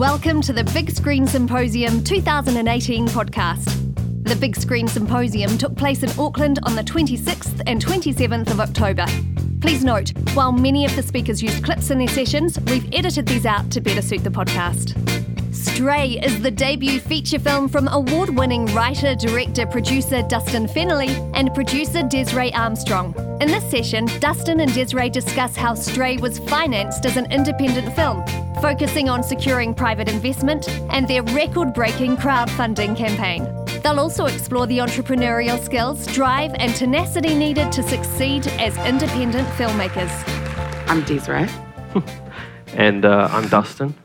[0.00, 3.66] Welcome to the Big Screen Symposium 2018 podcast.
[4.24, 9.04] The Big Screen Symposium took place in Auckland on the 26th and 27th of October.
[9.60, 13.44] Please note, while many of the speakers used clips in their sessions, we've edited these
[13.44, 14.96] out to better suit the podcast.
[15.52, 21.52] Stray is the debut feature film from award winning writer, director, producer Dustin Feneley and
[21.54, 23.14] producer Desiree Armstrong.
[23.40, 28.24] In this session, Dustin and Desiree discuss how Stray was financed as an independent film,
[28.62, 33.42] focusing on securing private investment and their record breaking crowdfunding campaign.
[33.82, 40.12] They'll also explore the entrepreneurial skills, drive, and tenacity needed to succeed as independent filmmakers.
[40.88, 41.48] I'm Desiree.
[42.74, 43.96] and uh, I'm Dustin.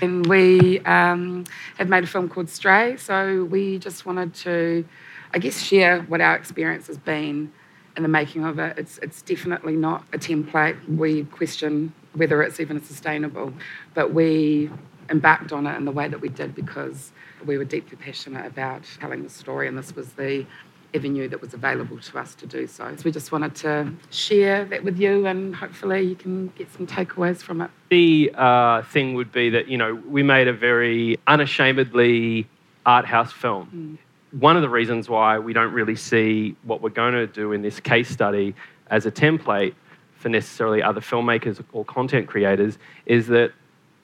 [0.00, 1.44] And we um,
[1.78, 4.84] have made a film called Stray, so we just wanted to,
[5.32, 7.52] I guess, share what our experience has been
[7.96, 8.78] in the making of it.
[8.78, 10.76] It's, it's definitely not a template.
[10.88, 13.52] We question whether it's even sustainable,
[13.94, 14.70] but we
[15.10, 17.12] embarked on it in the way that we did because
[17.44, 20.46] we were deeply passionate about telling the story, and this was the
[20.94, 22.94] avenue that was available to us to do so.
[22.96, 26.86] So we just wanted to share that with you, and hopefully you can get some
[26.86, 27.70] takeaways from it.
[27.90, 32.48] The uh, thing would be that you know we made a very unashamedly
[32.86, 33.98] art house film.
[34.34, 34.40] Mm.
[34.40, 37.62] One of the reasons why we don't really see what we're going to do in
[37.62, 38.54] this case study
[38.90, 39.74] as a template
[40.16, 43.52] for necessarily other filmmakers or content creators is that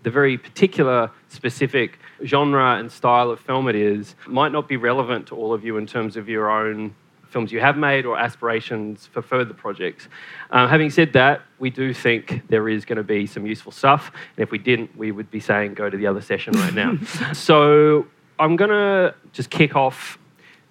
[0.03, 5.27] the very particular, specific genre and style of film it is might not be relevant
[5.29, 6.95] to all of you in terms of your own
[7.31, 10.09] films you have made or aspirations for further projects.
[10.51, 14.11] Uh, having said that, we do think there is going to be some useful stuff.
[14.37, 16.97] And if we didn't, we would be saying go to the other session right now.
[17.33, 18.07] so
[18.39, 20.19] I'm going to just kick off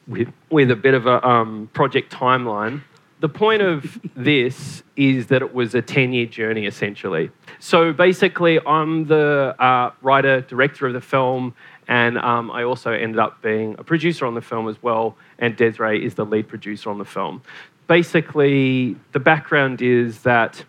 [0.08, 2.82] with, with a bit of a um, project timeline
[3.20, 7.32] the point of this is that it was a 10 year journey essentially.
[7.60, 11.54] So basically, I'm the uh, writer, director of the film,
[11.88, 15.56] and um, I also ended up being a producer on the film as well, and
[15.56, 17.42] Desiree is the lead producer on the film.
[17.88, 20.64] Basically, the background is that.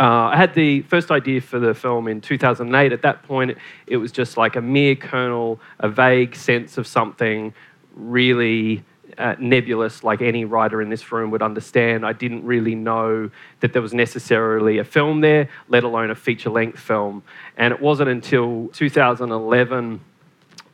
[0.00, 2.92] Uh, I had the first idea for the film in 2008.
[2.92, 7.54] At that point, it was just like a mere kernel, a vague sense of something
[7.94, 8.82] really
[9.18, 12.04] uh, nebulous like any writer in this room would understand.
[12.04, 13.30] I didn't really know
[13.60, 17.22] that there was necessarily a film there, let alone a feature length film.
[17.56, 20.00] And it wasn't until 2011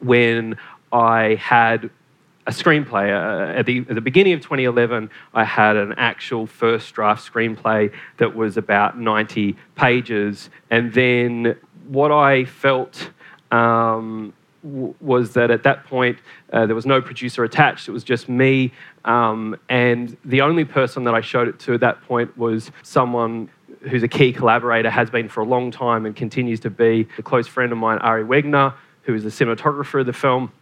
[0.00, 0.56] when
[0.92, 1.90] I had
[2.46, 3.10] a screenplay.
[3.10, 7.92] Uh, at, the, at the beginning of 2011, I had an actual first draft screenplay
[8.16, 10.50] that was about 90 pages.
[10.70, 11.56] And then
[11.86, 13.10] what I felt
[13.50, 16.18] um, was that at that point
[16.52, 17.88] uh, there was no producer attached.
[17.88, 18.72] It was just me,
[19.04, 23.48] um, and the only person that I showed it to at that point was someone
[23.82, 27.22] who's a key collaborator, has been for a long time, and continues to be a
[27.22, 30.52] close friend of mine, Ari Wegner, who is the cinematographer of the film.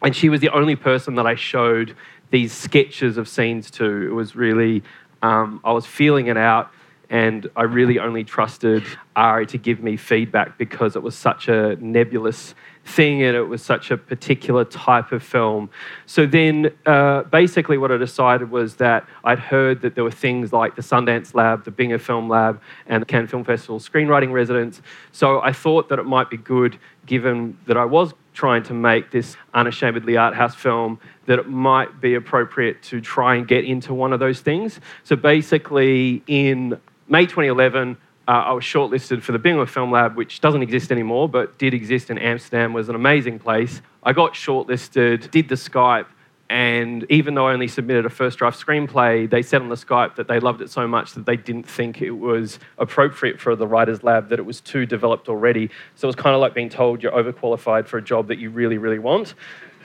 [0.00, 1.96] And she was the only person that I showed
[2.30, 3.84] these sketches of scenes to.
[3.84, 4.82] It was really,
[5.22, 6.70] um, I was feeling it out
[7.12, 11.76] and I really only trusted Ari to give me feedback because it was such a
[11.76, 12.54] nebulous
[12.84, 15.70] thing and it was such a particular type of film.
[16.06, 20.52] So then, uh, basically, what I decided was that I'd heard that there were things
[20.52, 24.82] like the Sundance Lab, the Binger Film Lab, and the Cannes Film Festival screenwriting residence.
[25.12, 29.10] So I thought that it might be good, given that I was trying to make
[29.10, 33.94] this unashamedly art house film that it might be appropriate to try and get into
[33.94, 34.80] one of those things.
[35.04, 37.96] So basically, in May 2011, uh,
[38.34, 42.10] I was shortlisted for the Binger Film Lab, which doesn't exist anymore, but did exist
[42.10, 43.82] in Amsterdam, was an amazing place.
[44.02, 46.06] I got shortlisted, did the Skype,
[46.48, 50.16] and even though I only submitted a first draft screenplay, they said on the Skype
[50.16, 53.66] that they loved it so much that they didn't think it was appropriate for the
[53.66, 55.70] Writers Lab, that it was too developed already.
[55.94, 58.50] So it was kind of like being told you're overqualified for a job that you
[58.50, 59.34] really, really want.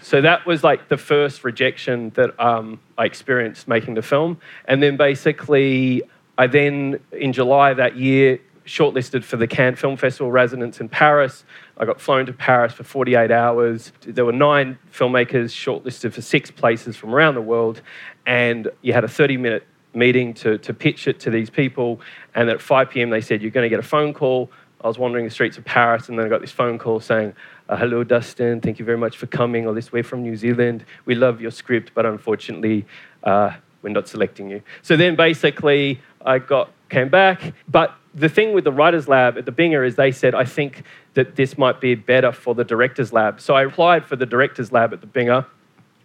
[0.02, 4.38] So that was like the first rejection that um, I experienced making the film.
[4.66, 6.04] And then basically,
[6.38, 10.90] I then, in July of that year, shortlisted for the Cannes Film Festival residence in
[10.90, 11.46] Paris.
[11.78, 13.94] I got flown to Paris for 48 hours.
[14.02, 17.82] There were nine filmmakers shortlisted for six places from around the world,
[18.26, 22.02] and you had a 30 minute meeting to, to pitch it to these people.
[22.36, 24.52] And at 5 p.m., they said, You're going to get a phone call.
[24.82, 27.34] I was wandering the streets of Paris, and then I got this phone call saying,
[27.70, 28.62] uh, Hello, Dustin.
[28.62, 30.86] Thank you very much for coming all this way from New Zealand.
[31.06, 32.86] We love your script, but unfortunately,
[33.24, 34.62] uh, we're not selecting you.
[34.82, 37.54] So then basically, I got came back.
[37.68, 40.84] But the thing with the writers lab at the Binger is they said, I think
[41.14, 43.40] that this might be better for the directors lab.
[43.42, 45.46] So I applied for the directors lab at the Binger,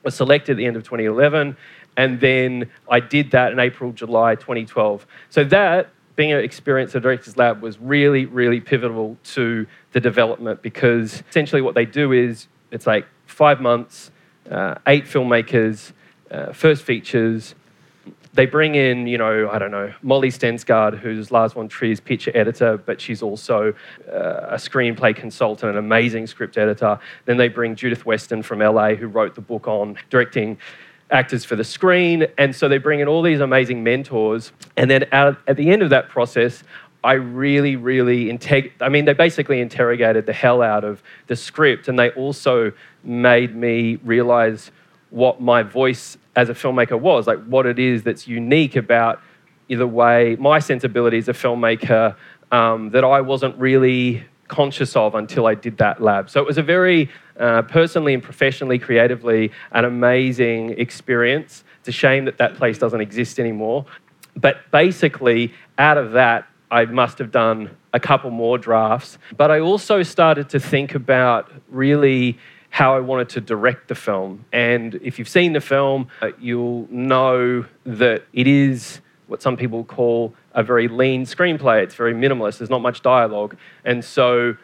[0.03, 1.57] was selected at the end of 2011,
[1.97, 5.07] and then I did that in April, July 2012.
[5.31, 10.01] So that being an experience at the Directors Lab was really, really pivotal to the
[10.01, 14.11] development because essentially what they do is it's like five months,
[14.51, 15.93] uh, eight filmmakers,
[16.31, 17.55] uh, first features.
[18.34, 22.32] They bring in, you know, I don't know, Molly Stensgaard, who's Lars von Trier's picture
[22.34, 23.75] editor, but she's also
[24.11, 26.99] uh, a screenplay consultant, an amazing script editor.
[27.26, 30.56] Then they bring Judith Weston from LA, who wrote the book on directing
[31.11, 32.26] actors for the screen.
[32.38, 34.52] And so they bring in all these amazing mentors.
[34.79, 36.64] And then at, at the end of that process,
[37.05, 41.88] I really, really integ- I mean, they basically interrogated the hell out of the script,
[41.88, 44.70] and they also made me realize
[45.12, 49.20] what my voice as a filmmaker was, like what it is that's unique about
[49.69, 52.17] the way my sensibility as a filmmaker
[52.50, 56.29] um, that I wasn't really conscious of until I did that lab.
[56.29, 61.65] So it was a very uh, personally and professionally, creatively, an amazing experience.
[61.81, 63.87] It's a shame that that place doesn't exist anymore.
[64.37, 69.19] But basically, out of that, I must have done a couple more drafts.
[69.37, 72.38] But I also started to think about really
[72.73, 74.47] how I wanted to direct the film.
[74.51, 79.85] And if you've seen the film, uh, you'll know that it is what some people
[79.85, 81.83] call a very lean screenplay.
[81.83, 83.59] It's very minimalist, there's not much dialogue.
[83.85, 84.57] And so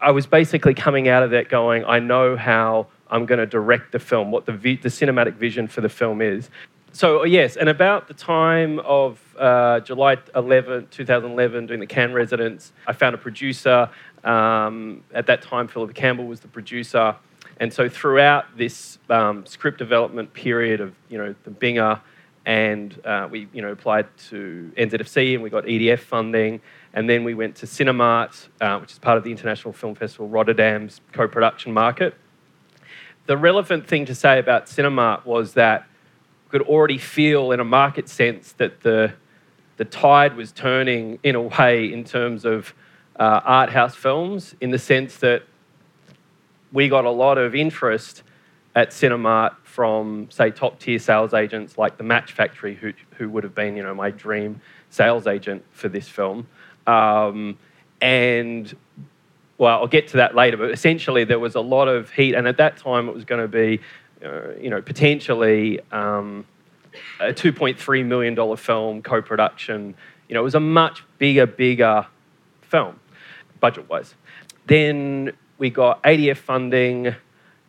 [0.00, 3.90] I was basically coming out of that going, I know how I'm going to direct
[3.90, 6.50] the film, what the, vi- the cinematic vision for the film is.
[6.92, 12.12] So, uh, yes, and about the time of uh, July 11, 2011, doing the Cannes
[12.12, 13.90] residence, I found a producer.
[14.22, 17.16] Um, at that time, Philippa Campbell was the producer.
[17.60, 22.00] And so, throughout this um, script development period of, you know, the Binger,
[22.46, 26.60] and uh, we, you know, applied to NZFC and we got EDF funding.
[26.94, 30.28] And then we went to Cinemart, uh, which is part of the International Film Festival
[30.28, 32.14] Rotterdam's co production market.
[33.26, 35.86] The relevant thing to say about Cinemart was that
[36.46, 39.12] we could already feel, in a market sense, that the,
[39.76, 42.74] the tide was turning in a way in terms of
[43.20, 45.42] uh, art house films, in the sense that
[46.72, 48.22] we got a lot of interest
[48.74, 53.44] at Cinemart from, say, top tier sales agents like the Match Factory, who, who would
[53.44, 56.46] have been, you know, my dream sales agent for this film.
[56.86, 57.58] Um,
[58.00, 58.74] and
[59.58, 62.48] well, I'll get to that later, but essentially there was a lot of heat, and
[62.48, 63.80] at that time it was going to be,
[64.24, 66.46] uh, you know, potentially um,
[67.20, 69.94] a $2.3 million film co-production.
[70.28, 72.06] You know, it was a much bigger, bigger
[72.62, 72.98] film,
[73.60, 74.14] budget-wise.
[74.66, 77.14] Then we got ADF funding,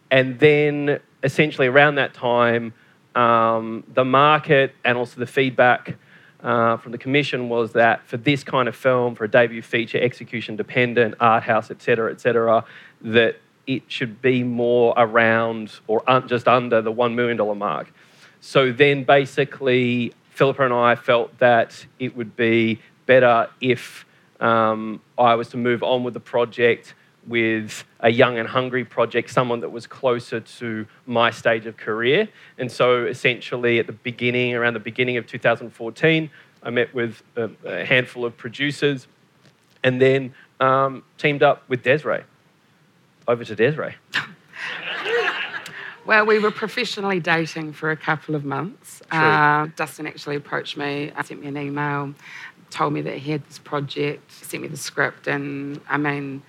[0.09, 2.73] and then essentially around that time,
[3.13, 5.97] um, the market and also the feedback
[6.41, 9.99] uh, from the commission was that for this kind of film, for a debut feature,
[9.99, 12.63] execution dependent, art house, etc., etc.,
[13.01, 13.35] that
[13.67, 17.91] it should be more around or un- just under the $1 million mark.
[18.39, 24.05] So then basically, Philippa and I felt that it would be better if
[24.39, 26.95] um, I was to move on with the project
[27.27, 32.27] with a young and hungry project, someone that was closer to my stage of career.
[32.57, 36.29] And so essentially at the beginning, around the beginning of 2014,
[36.63, 39.07] I met with a, a handful of producers
[39.83, 42.23] and then um, teamed up with Desiree.
[43.27, 43.95] Over to Desiree.
[46.03, 49.03] Well, we were professionally dating for a couple of months.
[49.11, 52.15] Uh, Dustin actually approached me, uh, sent me an email,
[52.71, 56.41] told me that he had this project, sent me the script, and I mean,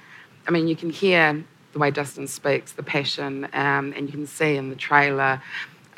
[0.47, 4.27] I mean, you can hear the way Dustin speaks, the passion, um, and you can
[4.27, 5.43] see in the trailer.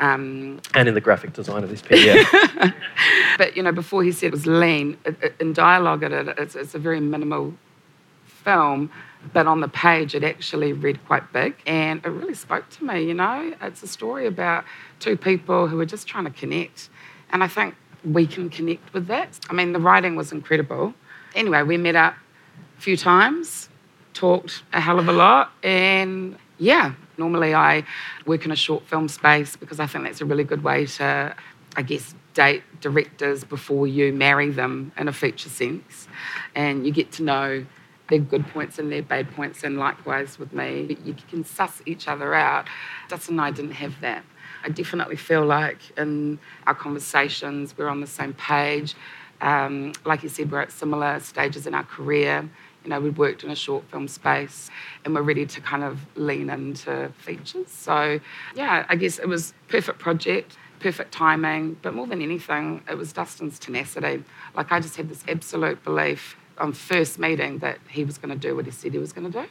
[0.00, 2.72] Um, and in the graphic design of this piece, yeah.
[3.38, 4.98] but you know, before he said it was lean,
[5.38, 7.54] in dialogue, it, it's, it's a very minimal
[8.26, 8.90] film,
[9.32, 13.04] but on the page, it actually read quite big, and it really spoke to me.
[13.04, 14.64] You know, it's a story about
[15.00, 16.88] two people who are just trying to connect,
[17.30, 17.74] and I think
[18.04, 19.38] we can connect with that.
[19.48, 20.92] I mean, the writing was incredible.
[21.34, 22.14] Anyway, we met up
[22.78, 23.68] a few times
[24.14, 25.52] talked a hell of a lot.
[25.62, 27.84] And yeah, normally I
[28.26, 31.34] work in a short film space because I think that's a really good way to,
[31.76, 36.08] I guess, date directors before you marry them in a feature sense.
[36.54, 37.66] And you get to know
[38.08, 40.98] their good points and their bad points, and likewise with me.
[41.04, 42.66] You can suss each other out.
[43.08, 44.24] Dustin and I didn't have that.
[44.62, 48.94] I definitely feel like in our conversations, we're on the same page.
[49.40, 52.48] Um, like you said, we're at similar stages in our career.
[52.84, 54.70] You know, we'd worked in a short film space
[55.04, 57.70] and we're ready to kind of lean into features.
[57.70, 58.20] So,
[58.54, 63.12] yeah, I guess it was perfect project, perfect timing, but more than anything, it was
[63.12, 64.22] Dustin's tenacity.
[64.54, 68.48] Like, I just had this absolute belief on first meeting that he was going to
[68.48, 69.48] do what he said he was going to do.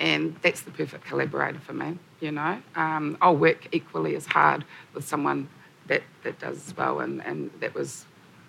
[0.00, 2.60] And that's the perfect collaborator for me, you know.
[2.76, 5.48] Um, I'll work equally as hard with someone
[5.86, 8.04] that, that does as well, and, and that was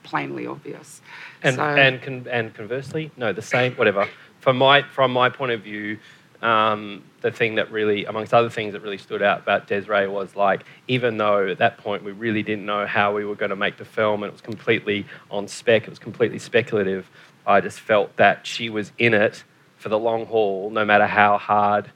[0.10, 1.02] plainly obvious.
[1.44, 3.74] And So- and con- and conversely, no, the same.
[3.76, 4.08] Whatever.
[4.40, 5.98] From my from my point of view,
[6.42, 10.36] um, the thing that really, amongst other things that really stood out about Desiree was
[10.36, 13.56] like, even though at that point we really didn't know how we were going to
[13.58, 17.10] make the film, and it was completely on spec, it was completely speculative.
[17.46, 19.44] I just felt that she was in it
[19.78, 21.92] for the long haul, no matter how hard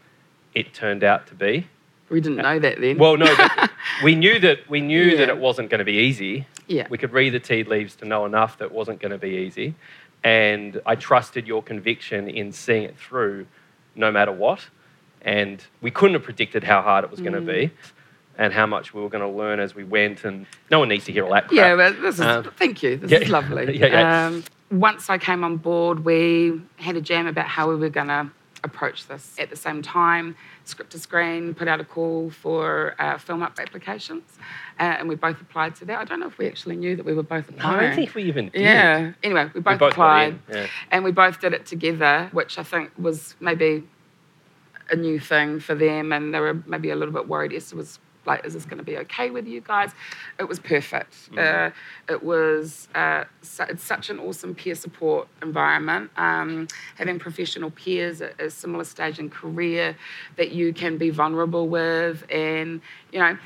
[0.53, 1.67] it turned out to be.
[2.13, 2.99] We didn't know that then.
[2.99, 3.71] Well, no, but
[4.03, 6.45] we knew that we knew that it wasn't going to be easy.
[6.67, 6.87] Yeah.
[6.89, 9.31] We could read the tea leaves to know enough that it wasn't going to be
[9.37, 9.73] easy,
[10.23, 13.47] and I trusted your conviction in seeing it through,
[13.95, 14.67] no matter what.
[15.23, 17.71] And we couldn't have predicted how hard it was going to be,
[18.37, 20.23] and how much we were going to learn as we went.
[20.23, 21.57] And no one needs to hear all that crap.
[21.57, 22.97] Yeah, but this is, Um, thank you.
[22.97, 23.77] This yeah, is lovely.
[23.79, 24.27] yeah, yeah.
[24.27, 28.09] Um, once I came on board, we had a jam about how we were going
[28.09, 28.29] to
[28.63, 29.35] approach this.
[29.37, 33.59] At the same time, Script to Screen put out a call for uh, film up
[33.59, 34.23] applications,
[34.79, 35.99] uh, and we both applied to that.
[35.99, 38.23] I don't know if we actually knew that we were both I don't think we
[38.23, 38.61] even did.
[38.61, 39.13] Yeah.
[39.21, 40.67] Anyway, we both, both applied, yeah.
[40.91, 43.83] and we both did it together, which I think was maybe
[44.89, 47.53] a new thing for them, and they were maybe a little bit worried.
[47.53, 49.91] Esther was like, "Is this going to be okay with you guys?"
[50.39, 51.15] It was perfect.
[51.37, 51.71] Uh,
[52.09, 56.11] it was uh, su- it's such an awesome peer support environment.
[56.17, 59.95] Um, having professional peers at a similar stage in career
[60.37, 63.37] that you can be vulnerable with, and you know,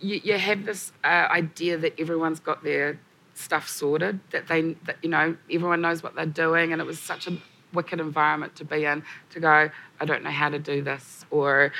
[0.00, 2.98] you, you have this uh, idea that everyone's got their
[3.34, 6.98] stuff sorted, that they, that, you know, everyone knows what they're doing, and it was
[6.98, 7.36] such a
[7.72, 9.02] wicked environment to be in.
[9.30, 11.72] To go, I don't know how to do this, or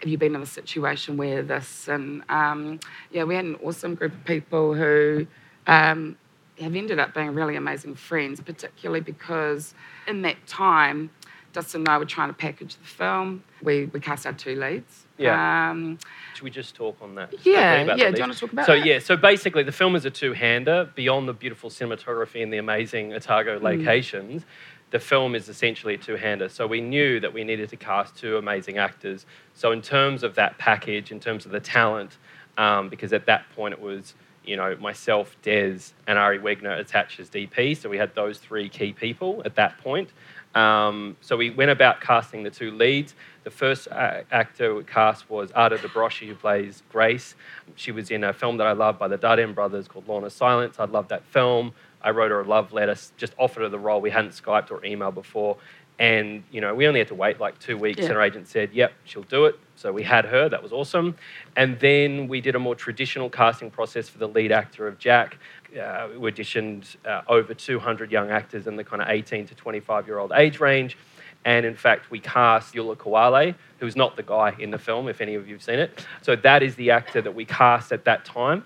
[0.00, 1.88] have you been in a situation where this?
[1.88, 2.80] And um,
[3.10, 5.26] yeah, we had an awesome group of people who.
[5.66, 6.16] Um,
[6.60, 9.72] have ended up being really amazing friends, particularly because
[10.06, 11.08] in that time,
[11.52, 13.42] Dustin and I were trying to package the film.
[13.62, 15.06] We, we cast our two leads.
[15.18, 15.70] Yeah.
[15.70, 15.98] Um,
[16.34, 17.34] Should we just talk on that?
[17.44, 20.10] Yeah, yeah, do you wanna talk about so, yeah, so basically the film is a
[20.10, 20.90] two-hander.
[20.94, 24.42] Beyond the beautiful cinematography and the amazing Otago Mm.
[24.90, 26.48] The film is essentially a two-hander.
[26.48, 29.24] So we knew that we needed to cast two amazing actors.
[29.54, 32.18] So in terms of that package, in terms of the talent,
[32.58, 37.20] um, because at that point it was, you know, myself, Dez, and Ari Wegner attached
[37.20, 37.76] as DP.
[37.76, 40.10] So we had those three key people at that point.
[40.54, 43.14] Um, so we went about casting the two leads.
[43.44, 47.36] The first actor we cast was Arta Dobroshi, who plays Grace.
[47.76, 50.76] She was in a film that I love by the Dardenne brothers called Lorna Silence.
[50.78, 51.72] I loved that film.
[52.02, 54.00] I wrote her a love letter, just offered her the role.
[54.00, 55.56] We hadn't Skyped or emailed before.
[55.98, 58.06] And, you know, we only had to wait like two weeks, Yeah.
[58.06, 59.58] and her agent said, yep, she'll do it.
[59.76, 61.14] So we had her, that was awesome.
[61.56, 65.36] And then we did a more traditional casting process for the lead actor of Jack.
[65.78, 70.06] Uh, we auditioned uh, over 200 young actors in the kind of 18 to 25
[70.06, 70.96] year old age range.
[71.44, 75.20] And in fact, we cast Yula Kawale, who's not the guy in the film, if
[75.20, 76.04] any of you have seen it.
[76.22, 78.64] So that is the actor that we cast at that time.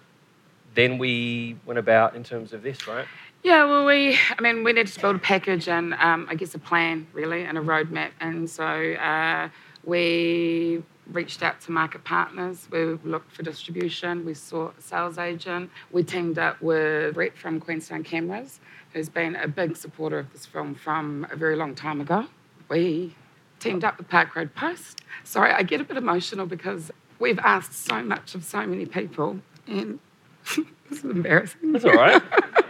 [0.75, 3.07] Then we went about in terms of this, right?
[3.43, 6.55] Yeah, well, we, I mean, we needed to build a package and um, I guess
[6.55, 8.11] a plan, really, and a roadmap.
[8.21, 9.51] And so uh,
[9.85, 12.67] we reached out to market partners.
[12.71, 14.25] We looked for distribution.
[14.25, 15.71] We sought a sales agent.
[15.93, 18.61] We teamed up with Brett from Queenstown Cameras,
[18.95, 22.27] who's been a big supporter of this film from a very long time ago.
[22.71, 23.15] We
[23.61, 25.03] teamed up with Park Road Post.
[25.23, 29.41] Sorry, I get a bit emotional because we've asked so much of so many people,
[29.67, 30.01] and
[30.91, 31.73] this is embarrassing.
[31.73, 32.23] That's all right.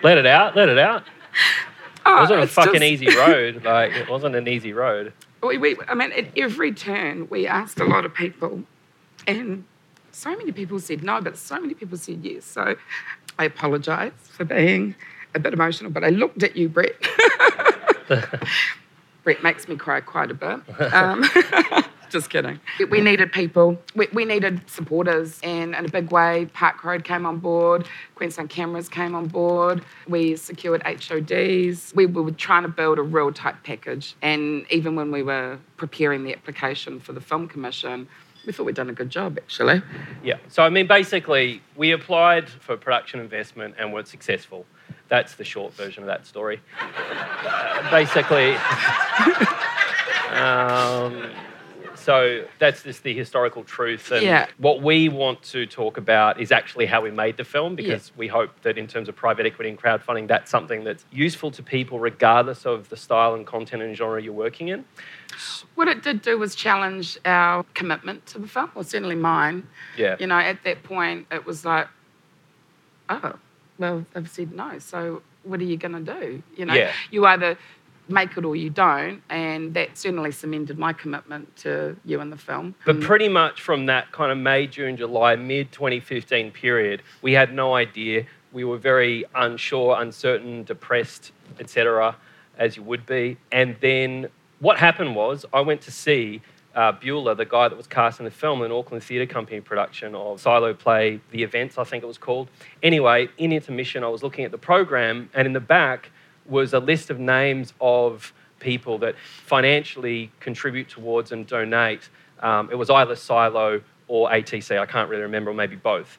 [0.02, 1.04] let it out, let it out.
[2.06, 3.64] Oh, It wasn't a fucking just- easy road.
[3.64, 5.12] Like, it wasn't an easy road.
[5.42, 8.62] We, we, I mean, at every turn, we asked a lot of people,
[9.26, 9.64] and
[10.10, 12.44] so many people said no, but so many people said yes.
[12.46, 12.76] So
[13.38, 14.94] I apologise for being
[15.34, 16.94] a bit emotional, but I looked at you, Brett.
[19.24, 20.60] Brett makes me cry quite a bit.
[20.94, 21.24] Um,
[22.10, 22.60] just kidding.
[22.78, 23.78] We- We needed people.
[23.94, 27.86] We, we needed supporters, and in a big way, Park Road came on board.
[28.14, 29.84] Queenstown Cameras came on board.
[30.08, 31.92] We secured HODs.
[31.94, 36.24] We were trying to build a real tight package, and even when we were preparing
[36.24, 38.06] the application for the Film Commission,
[38.46, 39.80] we thought we'd done a good job, actually.
[40.22, 40.36] Yeah.
[40.48, 44.66] So, I mean, basically, we applied for production investment and were successful.
[45.08, 46.60] That's the short version of that story.
[46.80, 48.54] Uh, basically,
[50.30, 51.30] um,
[52.04, 54.10] so that's just the historical truth.
[54.12, 54.46] And Yeah.
[54.58, 58.28] what we want to talk about is actually how we made the film because we
[58.28, 61.98] hope that in terms of private equity and crowdfunding, that's something that's useful to people
[61.98, 64.84] regardless of the style and content and genre you're working in.
[65.74, 69.66] What it did do was challenge our commitment to the film, or certainly mine.
[69.96, 70.16] Yeah.
[70.20, 71.88] You know, at that point, it was like,
[73.08, 73.34] oh,
[73.78, 74.78] well, they've said no.
[74.78, 76.42] So what are you going to do?
[76.56, 76.92] You know, Yeah.
[77.10, 77.58] you either
[78.08, 82.36] make it or you don't, and that certainly cemented my commitment to you and the
[82.36, 82.74] film.
[82.84, 87.52] But pretty much from that kind of May, June, July, mid 2015 period, we had
[87.52, 92.16] no idea we were very unsure, uncertain, depressed, etc.,
[92.56, 93.36] as you would be.
[93.50, 94.28] And then
[94.60, 96.40] what happened was I went to see
[96.74, 100.40] uh, Bueller, the guy that was casting the film, an Auckland Theatre Company production of
[100.40, 102.48] Silo Play, The Events, I think it was called.
[102.82, 106.10] Anyway, in intermission, I was looking at the program, and in the back
[106.46, 112.08] was a list of names of people that financially contribute towards and donate.
[112.40, 116.18] Um, it was either Silo or ATC, I can't really remember, or maybe both.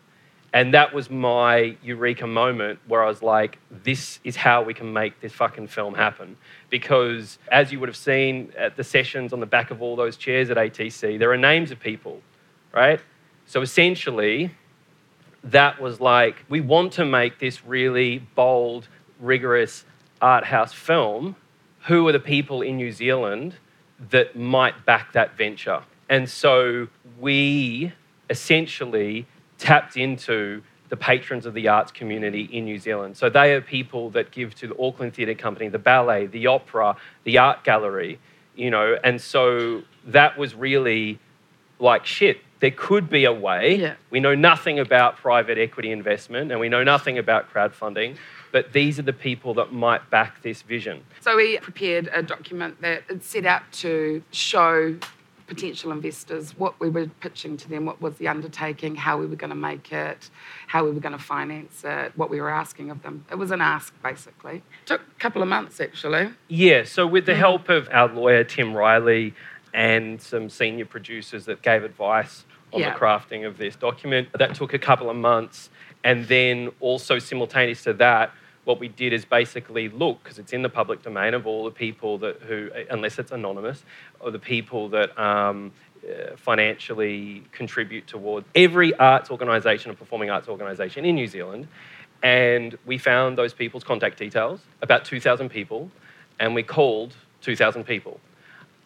[0.53, 4.93] And that was my eureka moment where I was like, this is how we can
[4.93, 6.37] make this fucking film happen.
[6.69, 10.15] Because as you would have seen at the sessions on the back of all those
[10.15, 12.21] chairs at ATC, there are names of people,
[12.71, 13.01] right?
[13.45, 14.51] So essentially,
[15.43, 18.87] that was like, we want to make this really bold,
[19.19, 19.83] rigorous
[20.21, 21.35] art house film.
[21.87, 23.55] Who are the people in New Zealand
[24.09, 25.83] that might back that venture?
[26.09, 26.87] And so
[27.19, 27.93] we
[28.29, 29.25] essentially
[29.57, 33.17] tapped into the patrons of the arts community in New Zealand.
[33.17, 36.95] So they are people that give to the Auckland Theatre Company, the ballet, the opera,
[37.23, 38.19] the art gallery,
[38.55, 41.19] you know, and so that was really
[41.79, 42.37] like shit.
[42.59, 43.75] There could be a way.
[43.75, 43.95] Yeah.
[44.09, 48.17] We know nothing about private equity investment and we know nothing about crowdfunding,
[48.55, 51.03] but these are the people that might back this vision.
[51.19, 54.95] So we prepared a document that set out to show
[55.45, 59.35] potential investors what we were pitching to them, what was the undertaking, how we were
[59.35, 60.29] going to make it,
[60.67, 63.25] how we were going to finance it, what we were asking of them.
[63.29, 64.55] It was an ask, basically.
[64.55, 66.29] It Took a couple of months, actually.
[66.47, 67.47] Yeah, so with the Mhm.
[67.47, 69.33] help of our lawyer, Tim Riley,
[69.73, 72.93] and some senior producers that gave advice on Yeah.
[72.93, 75.69] the crafting of this document, that took a couple of months.
[76.05, 78.31] And then also simultaneous to that,
[78.65, 81.71] what we did is basically look, because it's in the public domain of all the
[81.71, 83.83] people that who, unless it's anonymous,
[84.19, 85.71] or the people that um,
[86.05, 91.67] uh, financially contribute towards every arts organisation and performing arts organisation in New Zealand.
[92.21, 95.91] And we found those people's contact details, about 2,000 people,
[96.39, 98.19] and we called 2,000 people.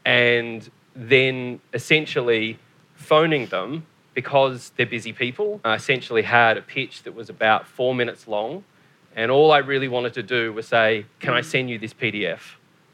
[0.06, 2.60] And then essentially
[2.96, 5.62] phoning them because they're busy people.
[5.66, 8.64] Essentially had a pitch that was about four minutes long.
[9.20, 12.40] And all I really wanted to do was say, Can I send you this PDF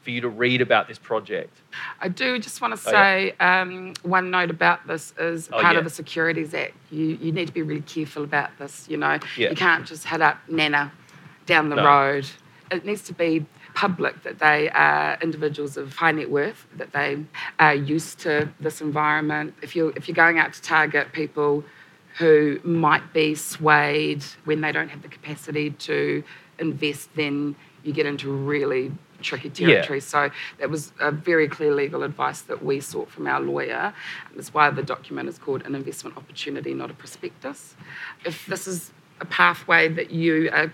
[0.02, 1.56] for you to read about this project?
[2.00, 5.74] I do just want to Oh, say um, one note about this is Oh, part
[5.74, 5.78] yeah.
[5.78, 6.74] of the Securities Act.
[6.90, 8.88] You, you need to be really careful about this.
[8.88, 9.50] You know, Yeah.
[9.50, 10.90] you can't just head up Nana
[11.46, 11.84] down the No.
[11.84, 12.26] road.
[12.72, 17.22] It needs to be public that they are individuals of high net worth, that they
[17.60, 19.54] are used to this environment.
[19.62, 21.62] If you're if you're going out to target people
[22.18, 26.24] who might be swayed when they don't have the capacity to
[26.58, 28.90] invest, then you get into really
[29.22, 29.68] tricky Yeah.
[29.74, 30.00] territory.
[30.00, 33.92] So that was a very clear legal advice that we sought from our lawyer.
[34.34, 37.76] That's why the document is called an investment opportunity, not a prospectus.
[38.24, 40.72] If this is a pathway that you are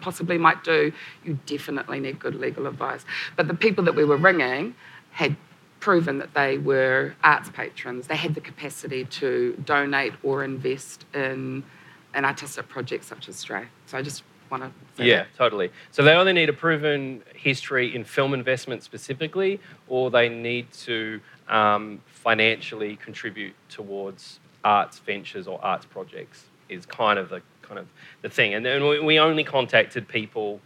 [0.00, 0.92] possibly might do,
[1.24, 3.04] you definitely need good legal advice.
[3.36, 4.74] But the people that we were ringing
[5.12, 5.36] had
[5.82, 8.06] proven that they were arts patrons.
[8.06, 11.64] They had the capacity to donate or invest in
[12.14, 13.64] an artistic project such as Stray.
[13.86, 15.34] So I just want to say Yeah, that.
[15.36, 15.70] totally.
[15.90, 21.20] So they either need a proven history in film investment specifically, or they need to
[21.48, 26.44] um, financially contribute towards arts ventures or arts projects.
[26.68, 27.86] Is kind of the kind of
[28.22, 30.60] the thing, and then we, we only contacted people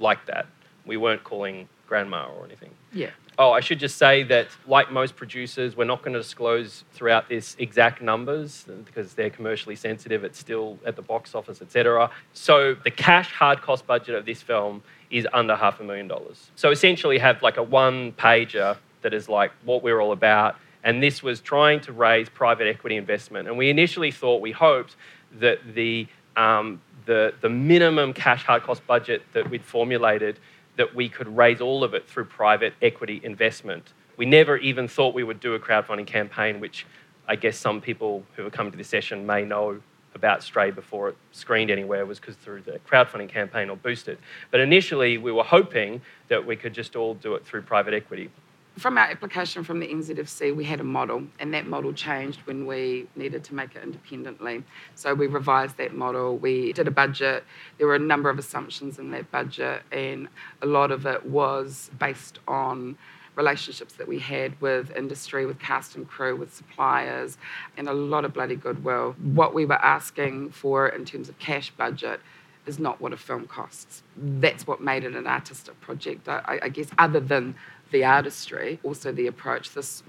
[0.00, 0.46] like that.
[0.86, 2.70] We weren't calling grandma or anything.
[2.92, 3.10] Yeah.
[3.38, 7.30] Oh, I should just say that, like most producers, we're not going to disclose throughout
[7.30, 10.22] this exact numbers because they're commercially sensitive.
[10.22, 12.10] It's still at the box office, etc.
[12.34, 16.50] So the cash hard cost budget of this film is under half a million dollars.
[16.56, 20.56] So essentially, have like a one pager that is like what we're all about.
[20.84, 23.48] And this was trying to raise private equity investment.
[23.48, 24.96] And we initially thought, we hoped
[25.38, 30.38] that the um, the, the minimum cash hard cost budget that we'd formulated
[30.76, 33.92] that we could raise all of it through private equity investment.
[34.16, 36.86] We never even thought we would do a crowdfunding campaign, which
[37.28, 39.80] I guess some people who are coming to this session may know
[40.14, 44.18] about Stray before it screened anywhere was because through the crowdfunding campaign or boosted.
[44.50, 48.30] But initially, we were hoping that we could just all do it through private equity.
[48.78, 52.66] From our application from the NZFC, we had a model, and that model changed when
[52.66, 54.64] we needed to make it independently.
[54.94, 56.38] So we revised that model.
[56.38, 57.44] We did a budget.
[57.76, 60.28] There were a number of assumptions in that budget, and
[60.62, 62.96] a lot of it was based on
[63.36, 67.36] relationships that we had with industry, with cast and crew, with suppliers,
[67.76, 69.14] and a lot of bloody goodwill.
[69.22, 72.20] What we were asking for in terms of cash budget
[72.66, 74.02] is not what a film costs.
[74.16, 77.54] That's what made it an artistic project, I, I guess, other than
[77.92, 79.72] the artistry, also the approach.
[79.72, 80.02] This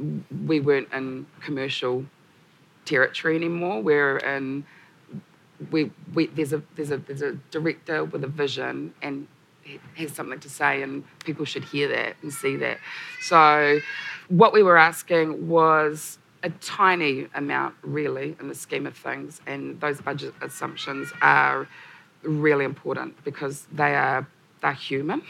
[0.46, 2.06] we weren't in commercial
[2.86, 3.82] territory anymore.
[3.82, 4.66] We're in
[5.72, 9.28] we, we there's a there's a there's a director with a vision and
[9.96, 12.80] has something to say, and people should hear that and see that.
[13.22, 13.80] So,
[14.28, 19.80] what we were asking was a tiny amount, really, in the scheme of things, and
[19.80, 21.68] those budget assumptions are
[22.24, 24.28] really important because they are
[24.62, 25.22] they're human.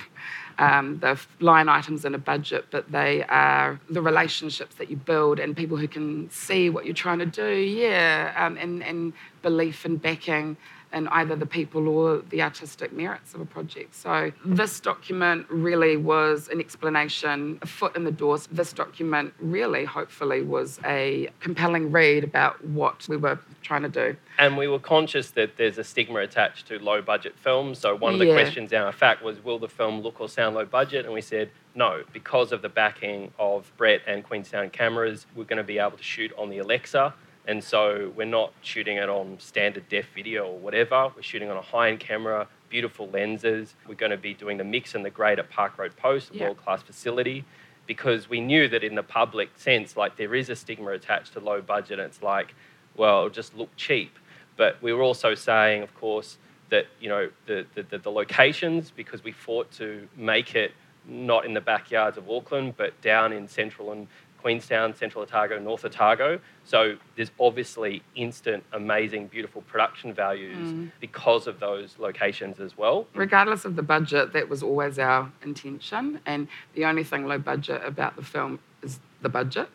[0.59, 5.39] Um, the line items in a budget, but they are the relationships that you build
[5.39, 9.83] and people who can see what you're trying to do, yeah, um, and, and belief
[9.83, 10.55] and backing
[10.93, 13.95] in either the people or the artistic merits of a project.
[13.95, 18.37] So this document really was an explanation, a foot in the door.
[18.51, 24.15] This document really, hopefully, was a compelling read about what we were trying to do.
[24.37, 27.79] And we were conscious that there's a stigma attached to low budget films.
[27.79, 28.33] So one of the yeah.
[28.33, 31.05] questions in our fact was, will the film look or sound low budget?
[31.05, 35.57] And we said, no, because of the backing of Brett and Queenstown cameras, we're going
[35.57, 37.13] to be able to shoot on the Alexa
[37.45, 41.11] and so we're not shooting it on standard def video or whatever.
[41.15, 43.75] We're shooting on a high end camera, beautiful lenses.
[43.87, 46.39] We're going to be doing the mix and the grade at Park Road Post, a
[46.39, 47.43] world class facility,
[47.85, 51.41] because we knew that in the public sense, like there is a stigma attached to
[51.41, 51.99] low budget.
[51.99, 52.55] And it's like,
[52.95, 54.17] well, it just look cheap.
[54.55, 56.37] But we were also saying, of course,
[56.69, 60.71] that you know the, the, the locations because we fought to make it
[61.05, 64.07] not in the backyards of Auckland, but down in central and
[64.43, 66.37] Queenstown, Central Otago, North Otago.
[66.65, 70.91] So there's obviously instant, amazing, beautiful production values mm.
[70.99, 73.07] because of those locations as well.
[73.15, 76.19] Regardless of the budget, that was always our intention.
[76.25, 79.69] And the only thing low budget about the film is the budget.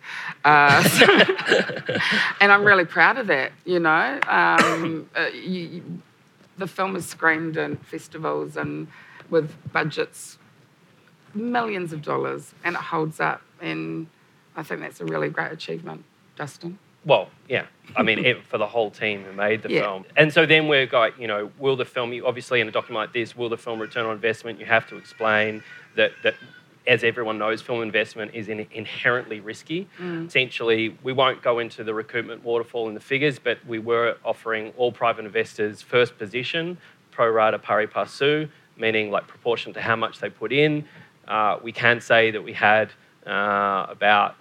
[0.45, 1.07] Uh, so,
[2.41, 4.21] and I'm really proud of that, you know.
[4.29, 5.83] Um, uh, you,
[6.59, 8.89] the film is screened in festivals and
[9.31, 10.37] with budgets
[11.35, 14.07] millions of dollars and it holds up and
[14.59, 16.81] I think that's a really great achievement, Dustin.
[17.05, 17.67] Well, yeah.
[17.97, 19.83] I mean, it, for the whole team who made the yeah.
[19.83, 20.05] film.
[20.17, 23.13] And so then we're going, you know, will the film, obviously in a document like
[23.13, 24.59] this, will the film return on investment?
[24.59, 25.63] You have to explain
[25.95, 26.35] that, that
[26.89, 29.87] as everyone knows, film investment is in, inherently risky.
[30.01, 30.27] Mm.
[30.27, 34.73] Essentially, we won't go into the recoupment waterfall in the figures, but we were offering
[34.77, 36.77] all private investors first position,
[37.13, 40.85] pro rata pari passu, meaning like proportion to how much they put in.
[41.29, 42.91] Uh, we can say that we had
[43.25, 44.35] uh, about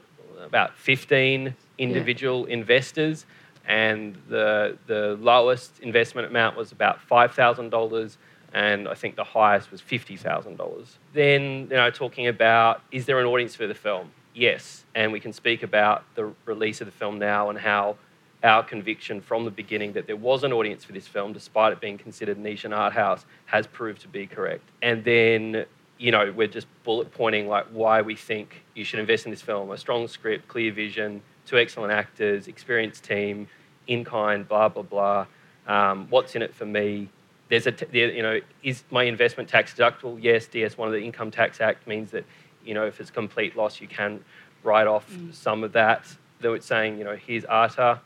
[0.48, 2.56] about 15 individual yeah.
[2.56, 3.26] investors,
[3.68, 8.18] and the, the lowest investment amount was about $5,000,
[8.54, 10.88] and I think the highest was $50,000.
[11.14, 14.12] Then, you know, talking about is there an audience for the film?
[14.34, 17.98] Yes, and we can speak about the release of the film now and how
[18.44, 21.82] our conviction from the beginning that there was an audience for this film, despite it
[21.82, 24.64] being considered niche and art house, has proved to be correct.
[24.82, 25.66] And then
[25.98, 29.42] you know, we're just bullet pointing like why we think you should invest in this
[29.42, 29.72] film.
[29.72, 33.48] A strong script, clear vision, two excellent actors, experienced team,
[33.88, 35.26] in kind, blah blah blah.
[35.68, 37.10] Um, what's in it for me?
[37.50, 40.18] There's a, t- you know, is my investment tax deductible?
[40.22, 42.26] Yes, DS1 of the Income Tax Act means that,
[42.66, 44.24] you know, if it's complete loss, you can
[44.64, 45.34] write off mm.
[45.34, 46.04] some of that.
[46.42, 48.02] Though it's saying, you know, here's Arta,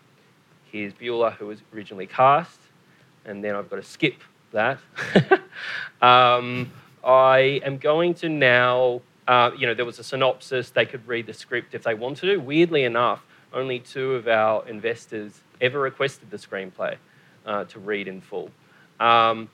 [0.71, 2.59] here's Beulah, who was originally cast,
[3.25, 4.79] and then I've got to skip that.
[6.01, 6.71] um,
[7.03, 11.25] I am going to now, uh, you know, there was a synopsis, they could read
[11.25, 12.37] the script if they wanted to.
[12.37, 16.95] Weirdly enough, only two of our investors ever requested the screenplay
[17.45, 18.49] uh, to read in full.
[18.99, 19.49] Um,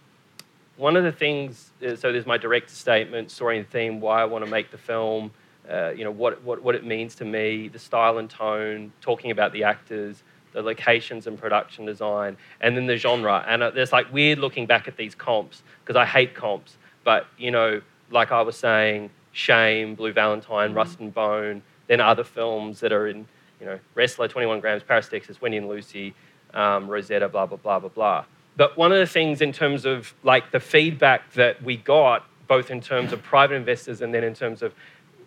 [0.75, 4.25] one of the things, uh, so there's my director statement, story and theme, why I
[4.25, 5.31] want to make the film,
[5.69, 9.31] uh, you know, what, what, what it means to me, the style and tone, talking
[9.31, 10.21] about the actors,
[10.53, 13.43] the locations and production design, and then the genre.
[13.47, 16.77] And uh, there's like weird looking back at these comps, because I hate comps.
[17.07, 17.79] But, you know,
[18.11, 20.77] like I was saying, Shame, Blue Valentine, mm-hmm.
[20.77, 23.25] Rust and Bone, then other films that are in,
[23.61, 26.13] you know, Wrestler, 21 Grams, Paris, Texas, Wendy and Lucy,
[26.53, 28.25] um, Rosetta, blah, blah, blah, blah, blah.
[28.57, 32.69] But one of the things in terms of like the feedback that we got, both
[32.69, 34.73] in terms of private investors and then in terms of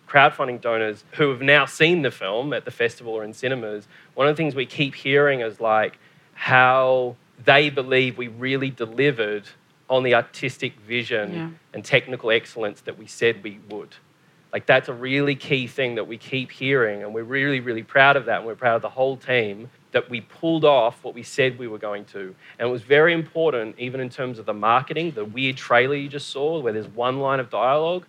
[0.07, 4.27] crowdfunding donors who have now seen the film at the festival or in cinemas, one
[4.27, 5.97] of the things we keep hearing is like
[6.35, 9.45] how they believe we really delivered
[9.91, 11.49] on the artistic vision yeah.
[11.73, 13.93] and technical excellence that we said we would.
[14.53, 18.15] Like that's a really key thing that we keep hearing, and we're really, really proud
[18.15, 18.39] of that.
[18.39, 21.67] And we're proud of the whole team that we pulled off what we said we
[21.67, 22.33] were going to.
[22.57, 26.07] And it was very important, even in terms of the marketing, the weird trailer you
[26.07, 28.05] just saw, where there's one line of dialogue.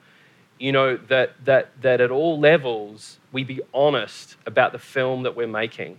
[0.59, 5.35] You know that that that at all levels we be honest about the film that
[5.35, 5.99] we're making.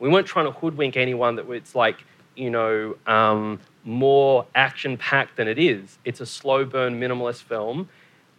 [0.00, 2.02] We weren't trying to hoodwink anyone that it's like
[2.34, 5.98] you know um, more action packed than it is.
[6.04, 7.88] It's a slow burn minimalist film,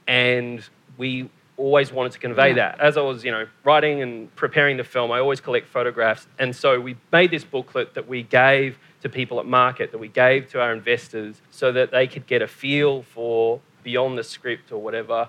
[0.08, 2.56] and we always wanted to convey yeah.
[2.56, 2.80] that.
[2.80, 6.56] As I was, you know, writing and preparing the film, I always collect photographs, and
[6.56, 10.50] so we made this booklet that we gave to people at market that we gave
[10.50, 14.82] to our investors so that they could get a feel for beyond the script or
[14.82, 15.28] whatever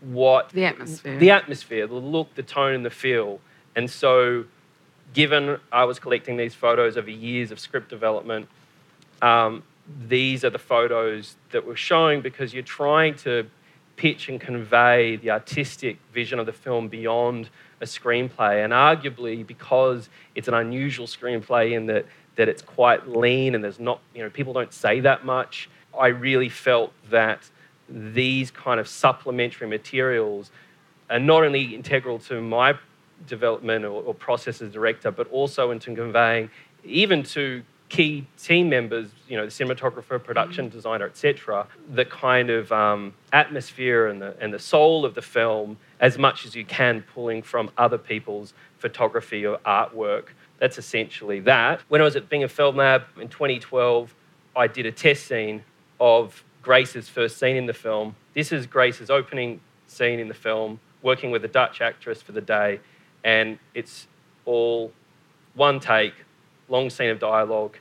[0.00, 1.18] what The atmosphere.
[1.18, 3.40] the atmosphere, the look, the tone, and the feel.
[3.74, 4.44] And so,
[5.12, 8.48] given I was collecting these photos over years of script development,
[9.22, 9.62] um,
[10.06, 13.48] these are the photos that we're showing because you're trying to
[13.96, 17.50] pitch and convey the artistic vision of the film beyond
[17.80, 18.64] a screenplay.
[18.64, 23.80] And arguably, because it's an unusual screenplay in that, that it's quite lean and there's
[23.80, 27.50] not, you know, people don't say that much, I really felt that
[27.88, 30.50] these kind of supplementary materials
[31.10, 32.74] are not only integral to my
[33.26, 36.50] development or, or process as director, but also into conveying
[36.84, 42.70] even to key team members, you know, the cinematographer, production designer, etc., the kind of
[42.70, 47.02] um, atmosphere and the, and the soul of the film as much as you can,
[47.14, 50.26] pulling from other people's photography or artwork.
[50.58, 51.80] That's essentially that.
[51.88, 54.14] When I was at Binger Film Lab in 2012,
[54.54, 55.62] I did a test scene
[56.00, 58.16] of Grace's first scene in the film.
[58.34, 62.40] This is Grace's opening scene in the film, working with a Dutch actress for the
[62.40, 62.80] day,
[63.24, 64.06] and it's
[64.44, 64.92] all
[65.54, 66.14] one take,
[66.68, 67.76] long scene of dialogue,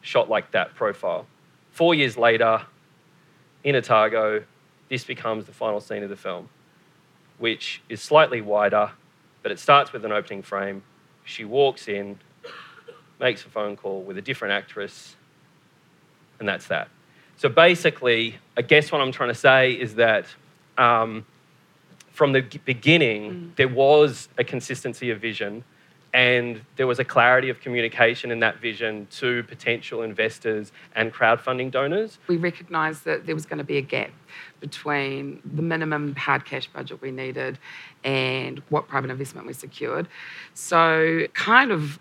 [0.00, 1.26] shot like that profile.
[1.72, 2.62] Four years later,
[3.64, 4.44] in Otago,
[4.88, 6.48] this becomes the final scene of the film,
[7.38, 8.92] which is slightly wider,
[9.42, 10.82] but it starts with an opening frame.
[11.24, 12.18] She walks in,
[13.18, 15.16] makes a phone call with a different actress,
[16.38, 16.88] and that's that.
[17.36, 20.26] So basically, I guess what I'm trying to say is that
[20.78, 21.26] um,
[22.12, 25.64] from the beginning, there was a consistency of vision
[26.12, 31.70] and there was a clarity of communication in that vision to potential investors and crowdfunding
[31.70, 32.18] donors.
[32.28, 34.10] we recognised that there was going to be a gap
[34.60, 37.58] between the minimum hard cash budget we needed
[38.04, 40.08] and what private investment we secured.
[40.54, 41.98] So, kind of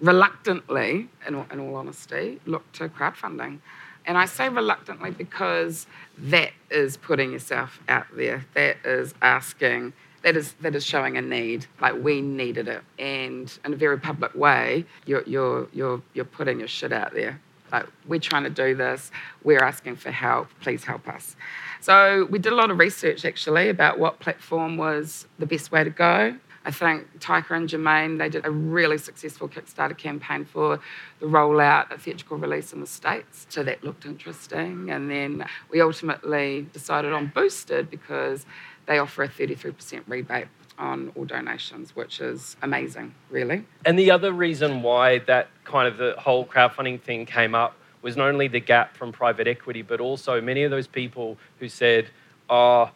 [0.00, 3.58] reluctantly, in all, in all honesty, looked to crowdfunding.
[4.06, 8.46] And I say reluctantly because that is putting yourself out there.
[8.54, 9.92] That is asking.
[10.22, 11.66] That is that is showing a need.
[11.80, 16.58] Like we needed it, and in a very public way, you're you're you're you're putting
[16.58, 17.40] your shit out there.
[17.72, 19.10] Like we're trying to do this.
[19.44, 20.48] We're asking for help.
[20.60, 21.36] Please help us.
[21.80, 25.84] So we did a lot of research actually about what platform was the best way
[25.84, 26.36] to go.
[26.62, 30.78] I think Taika and Jermaine, they did a really successful Kickstarter campaign for
[31.18, 33.46] the rollout, a theatrical release in the States.
[33.48, 34.90] So that looked interesting.
[34.90, 38.44] And then we ultimately decided on Boosted because
[38.90, 43.64] they offer a 33% rebate on all donations, which is amazing, really.
[43.86, 48.16] And the other reason why that kind of the whole crowdfunding thing came up was
[48.16, 52.08] not only the gap from private equity, but also many of those people who said,
[52.48, 52.90] oh,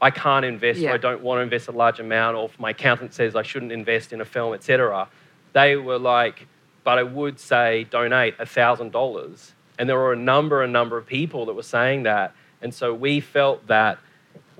[0.00, 0.92] I can't invest, Yeah.
[0.92, 3.72] I don't want to invest a large amount, or if my accountant says I shouldn't
[3.72, 5.08] invest in a film, etc.
[5.52, 6.46] They were like,
[6.84, 9.52] but I would say donate $1,000.
[9.80, 12.34] And there were a number, a number of people that were saying that.
[12.62, 13.98] And so we felt that,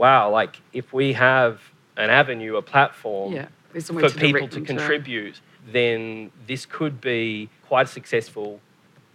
[0.01, 1.61] wow, like if we have
[1.97, 3.49] an avenue, a platform, Yeah.
[3.73, 8.61] For to people to contribute, then this could be quite a successful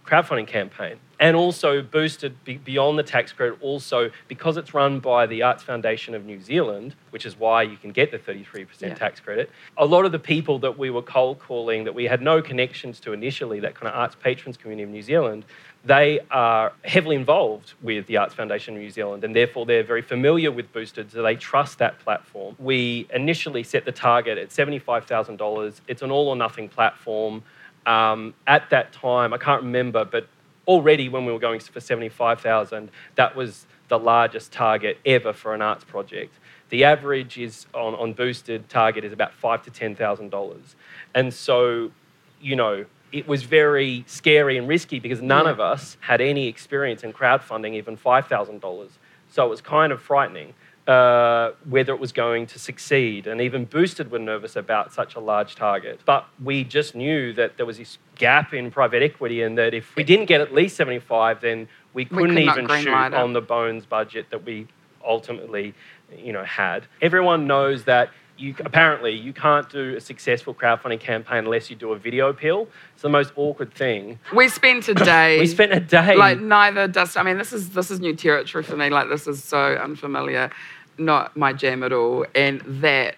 [0.06, 0.96] crowdfunding campaign.
[1.18, 5.62] And also boosted be- beyond the tax credit, also because it's run by the Arts
[5.62, 8.94] Foundation of New Zealand, which is why you can get the 33% Yeah.
[8.98, 9.50] tax credit.
[9.78, 13.00] A lot of the people that we were cold calling that we had no connections
[13.00, 15.46] to initially, that kind of arts patrons community of New Zealand,
[15.86, 20.02] they are heavily involved with the Arts Foundation of New Zealand and therefore they're very
[20.02, 22.56] familiar with Boosted, so they trust that platform.
[22.58, 25.80] We initially set the target at $75,000.
[25.88, 27.42] It's an all or nothing platform.
[27.86, 30.26] Um, at that time, I can't remember, but
[30.66, 35.62] already when we were going for 75,000, that was the largest target ever for an
[35.62, 36.34] arts project.
[36.70, 40.74] The average is on, on boosted target is about five to ten thousand dollars,
[41.14, 41.92] and so,
[42.40, 47.04] you know, it was very scary and risky because none of us had any experience
[47.04, 48.90] in crowdfunding, even five thousand dollars.
[49.28, 50.54] So it was kind of frightening
[50.86, 55.20] uh, whether it was going to succeed, and even boosted were nervous about such a
[55.20, 56.00] large target.
[56.04, 59.94] But we just knew that there was this gap in private equity, and that if
[59.96, 63.86] we didn't get at least seventy-five, then we couldn't could even shoot on the bones
[63.86, 64.66] budget that we
[65.04, 65.74] ultimately,
[66.16, 66.86] you know, had.
[67.00, 71.92] Everyone knows that you apparently you can't do a successful crowdfunding campaign unless you do
[71.92, 72.68] a video appeal.
[72.92, 74.18] It's the most awkward thing.
[74.34, 75.38] We spent a day.
[75.38, 76.16] We spent a day.
[76.16, 77.16] like neither does.
[77.16, 78.90] I mean, this is this is new territory for me.
[78.90, 80.50] Like this is so unfamiliar,
[80.98, 83.16] not my jam at all, and that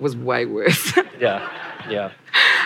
[0.00, 0.96] was way worse.
[1.20, 1.48] yeah,
[1.88, 2.12] yeah.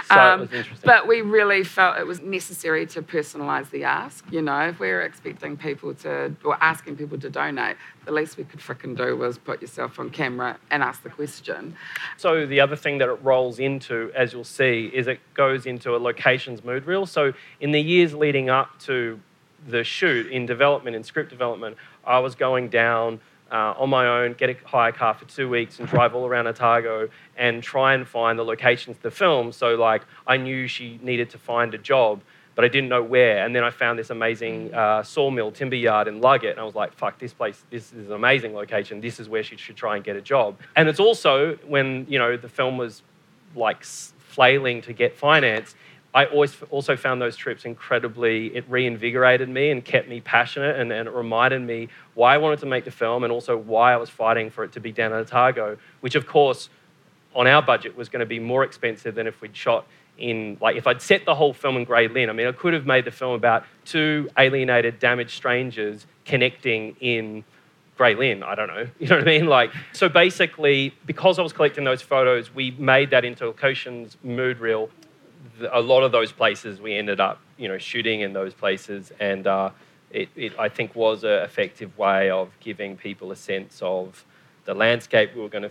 [0.09, 0.87] So Um, it was interesting.
[0.87, 4.25] But we really felt it was necessary to personalise the ask.
[4.31, 8.37] You know, if we were expecting people to, or asking people to donate, the least
[8.37, 11.77] we could frickin' do was put yourself on camera and ask the question.
[12.17, 15.97] So the other thing that it rolls into, as you'll see, is it goes into
[15.97, 17.07] a locations mood reel.
[17.07, 19.19] So in the years leading up to
[19.67, 23.21] the shoot in development, in script development, I was going down
[23.55, 26.49] uh, on my own, get a hire car for two weeks and drive all around
[26.49, 29.53] Otago and try and find the locations to film.
[29.53, 32.21] So like I knew she needed to find a job,
[32.57, 33.45] but I didn't know where.
[33.45, 36.75] And then I found this amazing uh, sawmill timber yard in Luggate, and I was
[36.75, 37.63] like, "Fuck, this place!
[37.71, 39.01] This is an amazing location.
[39.01, 42.19] This is where she should try and get a job." And it's also when you
[42.19, 43.03] know the film was
[43.55, 45.77] like flailing to get finance.
[46.15, 50.93] I always also found those trips incredibly, it reinvigorated me and kept me passionate and,
[50.93, 53.97] and it reminded me why I wanted to make the film and also why I
[53.97, 56.69] was fighting for it to be down at Otago, which of course
[57.35, 60.77] on our budget was going to be more expensive than if we'd shot in like
[60.77, 62.31] if I'd set the whole film in Grey Lynn.
[62.31, 67.43] I mean, I could have made the film about two alienated, damaged strangers connecting in
[67.97, 68.45] Grey Lynn.
[68.45, 68.87] I don't know.
[69.01, 69.47] You know what I mean?
[69.47, 74.61] Like so basically, because I was collecting those photos, we made that into Locations mood
[74.61, 74.91] reel.
[75.59, 79.13] The- A lot of those places we ended up, you know, shooting in those places,
[79.21, 79.71] and uh,
[80.11, 84.25] it, it I think was an effective way of giving people a sense of
[84.65, 85.71] the landscape we were going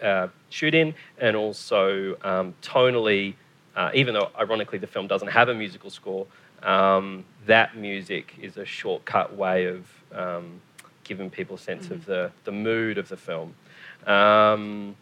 [0.00, 3.34] to uh, shoot in, and also um, tonally,
[3.74, 6.26] uh, even though ironically the film doesn't have a musical score,
[6.62, 10.60] um, that music is a shortcut way of um,
[11.04, 13.54] giving people a sense of the, the mood of the film.
[14.06, 14.94] Um,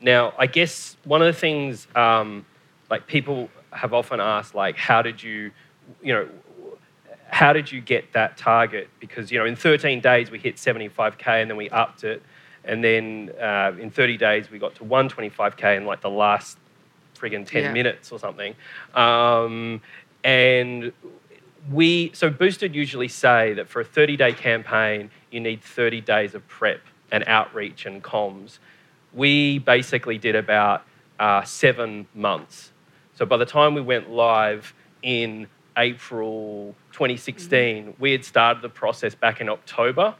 [0.00, 2.44] now, I guess one of the things, um,
[2.92, 5.50] like people have often asked, like, how did you,
[6.02, 6.28] you know,
[7.30, 8.90] how did you get that target?
[9.00, 12.22] Because you know, in 13 days we hit 75k, and then we upped it,
[12.64, 16.58] and then uh, in 30 days we got to 125k in like the last
[17.18, 17.72] friggin' 10 Yeah.
[17.72, 18.54] minutes or something.
[18.94, 19.80] Um,
[20.22, 20.92] and
[21.70, 26.46] we so boosted usually say that for a 30-day campaign you need 30 days of
[26.46, 28.58] prep and outreach and comms.
[29.14, 30.82] We basically did about
[31.18, 32.71] uh, seven months.
[33.22, 39.14] So by the time we went live in April 2016, we had started the process
[39.14, 40.16] back in October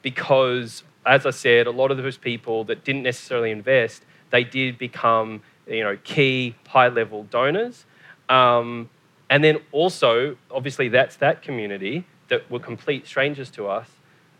[0.00, 4.78] because, as I said, a lot of those people that didn't necessarily invest, they did
[4.78, 7.84] become, you know, key high-level donors.
[8.30, 8.88] Um,
[9.28, 13.90] and then also, obviously, that's that community that were complete strangers to us.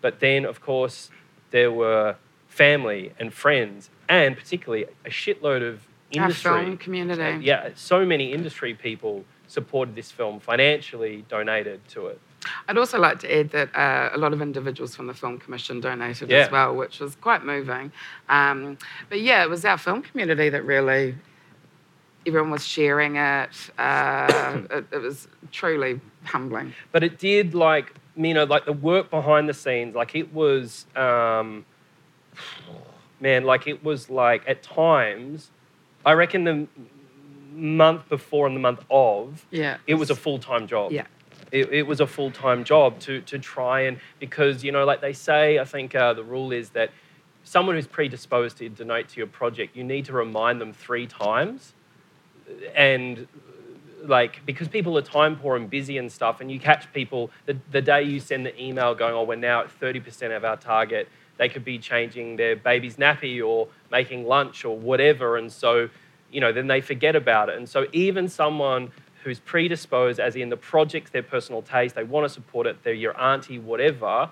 [0.01, 1.11] But then, of course,
[1.51, 2.17] there were
[2.49, 6.51] family and friends, and particularly a shitload of Our industry.
[6.65, 7.45] film community.
[7.45, 12.21] Yeah, so many industry people supported this film financially, donated to it.
[12.69, 15.81] I'd also like to add that uh, a lot of individuals from the Film Commission
[15.81, 16.39] donated Yeah.
[16.39, 17.93] as well, which was quite moving.
[18.29, 21.15] Um, but yeah, it was our film community that really,
[22.27, 23.51] everyone was sharing it.
[23.79, 26.73] Uh, it, it was truly humbling.
[26.91, 30.85] but it did like you know like the work behind the scenes like it was
[30.97, 31.65] um
[33.21, 35.51] man like it was like at times
[36.05, 36.67] i reckon the
[37.55, 39.77] month before and the month of Yeah.
[39.87, 41.07] it was a full-time job Yeah.
[41.51, 45.13] it, it was a full-time job to, to try and because you know like they
[45.13, 46.91] say i think uh, the rule is that
[47.45, 51.75] someone who's predisposed to donate to your project you need to remind them three times
[52.75, 53.27] and
[54.05, 57.57] like because people are time poor and busy and stuff and you catch people the,
[57.71, 61.09] the day you send the email going oh we're now at 30% of our target
[61.39, 65.89] they could be changing their baby's nappy or making lunch or whatever and so
[66.31, 68.91] you know then they forget about it and so even someone
[69.25, 72.93] who's predisposed as in the project's their personal taste they want to support it they're
[72.93, 74.31] your auntie whatever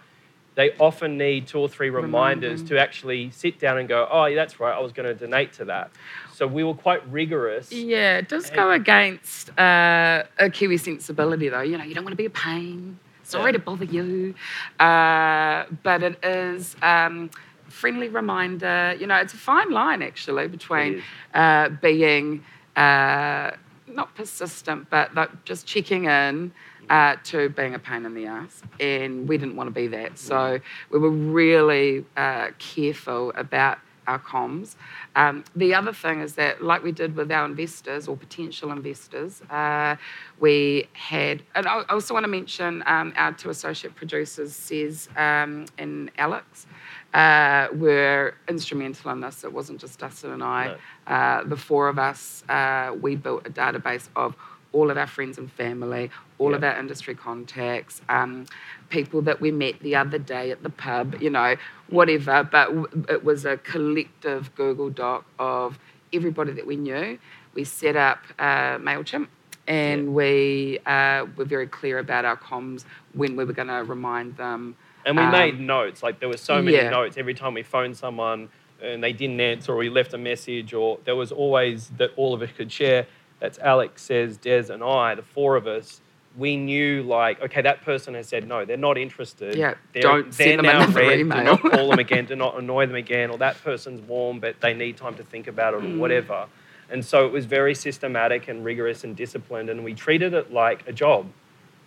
[0.57, 4.35] they often need two or three reminders to actually sit down and go oh yeah,
[4.35, 5.91] that's right i was going to donate to that
[6.35, 11.61] so we were quite rigorous Yeah, it does go against uh, a Kiwi sensibility, though.
[11.61, 12.99] You know, you don't want to be a pain.
[13.31, 13.59] Sorry Yeah.
[13.59, 14.35] to bother you.
[14.79, 17.31] Uh, but it is um,
[17.69, 18.97] friendly reminder.
[18.99, 21.03] You know, it's a fine line, actually, between
[21.35, 22.43] uh, being
[22.77, 23.53] uh,
[23.87, 26.53] not persistent, but like just checking in.
[26.89, 30.19] Uh, to being a pain in the ass, and we didn't want to be that.
[30.19, 30.59] So
[30.91, 33.79] we were really uh, careful about
[34.11, 34.69] our comms.
[35.17, 39.33] Um, the other thing is that, like we did with our investors or potential investors,
[39.43, 39.97] uh,
[40.39, 45.67] we had, and I also want to mention um, our two associate producers, Cez um,
[45.79, 46.67] and Alex,
[47.15, 49.45] uh, were instrumental in this.
[49.45, 50.63] It wasn't just Dustin and I.
[50.67, 51.15] No.
[51.15, 54.37] Uh, the four of us, uh, we built a database of
[54.73, 56.11] all of our friends and family,
[56.41, 58.47] all of our industry contacts, um,
[58.89, 61.55] people that we met the other day at the pub, you know,
[61.91, 62.43] whatever.
[62.51, 65.79] But w- it was a collective Google Doc of
[66.13, 67.19] everybody that we knew.
[67.55, 69.29] We set up uh, Mailchimp,
[69.69, 74.37] and we uh, were very clear about our comms when we were going to remind
[74.39, 74.77] them.
[75.05, 76.03] And we Um, made notes.
[76.03, 76.91] Like there were so many yeah.
[76.91, 78.49] notes every time we phoned someone
[78.83, 82.33] and they didn't answer or we left a message or there was always that all
[82.33, 83.07] of us could share.
[83.41, 86.01] That's Alex says, Des and I, the four of us.
[86.39, 89.57] We knew like, okay, that person has said no, they're not interested.
[89.57, 91.39] Yeah, they're, don't they're send them now another red, email.
[91.39, 92.25] Do not call them again.
[92.27, 93.31] Do not annoy them again.
[93.31, 95.99] Or that person's warm, but they need time to think about it or Mm.
[95.99, 96.47] whatever.
[96.89, 100.87] And so it was very systematic and rigorous and disciplined, and we treated it like
[100.89, 101.27] a job.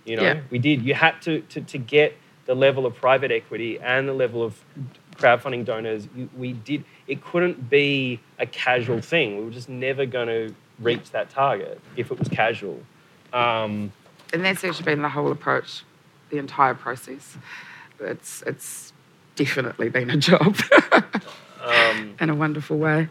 [0.05, 0.39] You know, Yeah.
[0.49, 0.81] we did.
[0.83, 4.61] You had to, to to get the level of private equity and the level of
[5.15, 6.07] crowdfunding donors.
[6.15, 6.83] You, we did.
[7.07, 9.37] It couldn't be a casual thing.
[9.37, 12.81] We were just never going to reach that target if it was casual.
[13.31, 13.93] Um,
[14.33, 15.83] and that's actually been the whole approach,
[16.31, 17.37] the entire process.
[17.99, 18.91] It's it's
[19.35, 20.57] definitely been a job
[21.63, 23.07] um, in a wonderful way.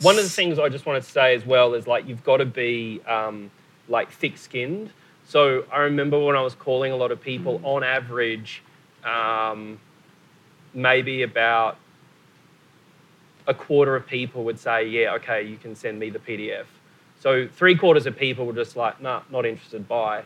[0.00, 2.38] One of the things I just wanted to say as well is like you've got
[2.38, 3.50] to be um,
[3.88, 4.90] like thick-skinned.
[5.26, 8.62] So I remember when I was calling a lot of people, on average,
[9.04, 9.78] um,
[10.72, 11.76] maybe about
[13.46, 16.66] a quarter of people would say, "Yeah, okay, you can send me the PDF."
[17.18, 20.24] So three quarters of people were just like, "Nah, not interested." Bye.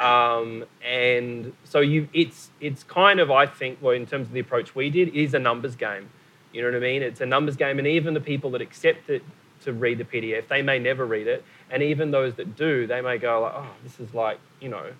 [0.00, 4.40] Um, and so you, it's it's kind of I think, well, in terms of the
[4.40, 6.10] approach we did, is a numbers game.
[6.52, 7.02] You know what I mean?
[7.02, 9.22] It's a numbers game, and even the people that accept it
[9.64, 13.00] to read the PDF, they may never read it, and even those that do, they
[13.00, 14.92] may go like, "Oh, this is like, you know,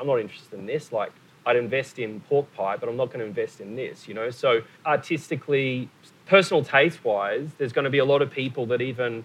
[0.00, 0.92] I'm not interested in this.
[0.92, 1.12] Like,
[1.44, 4.30] I'd invest in pork pie, but I'm not going to invest in this." You know,
[4.30, 5.88] so artistically,
[6.26, 9.24] personal taste-wise, there's going to be a lot of people that even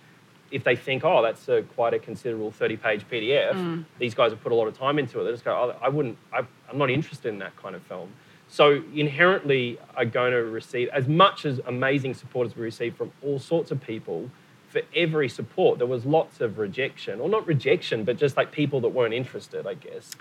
[0.52, 4.52] if they think, "Oh, that's a, quite a considerable 30-page PDF," these guys have put
[4.52, 5.24] a lot of time into it.
[5.26, 6.18] They just go, oh, "I wouldn't.
[6.34, 6.40] I,
[6.70, 8.12] I'm not interested in that kind of film."
[8.48, 13.12] So inherently, are going to receive as much as amazing support as we received from
[13.24, 14.30] all sorts of people.
[14.70, 18.80] For every support, there was lots of rejection, or not rejection, but just like people
[18.82, 20.12] that weren't interested, I guess.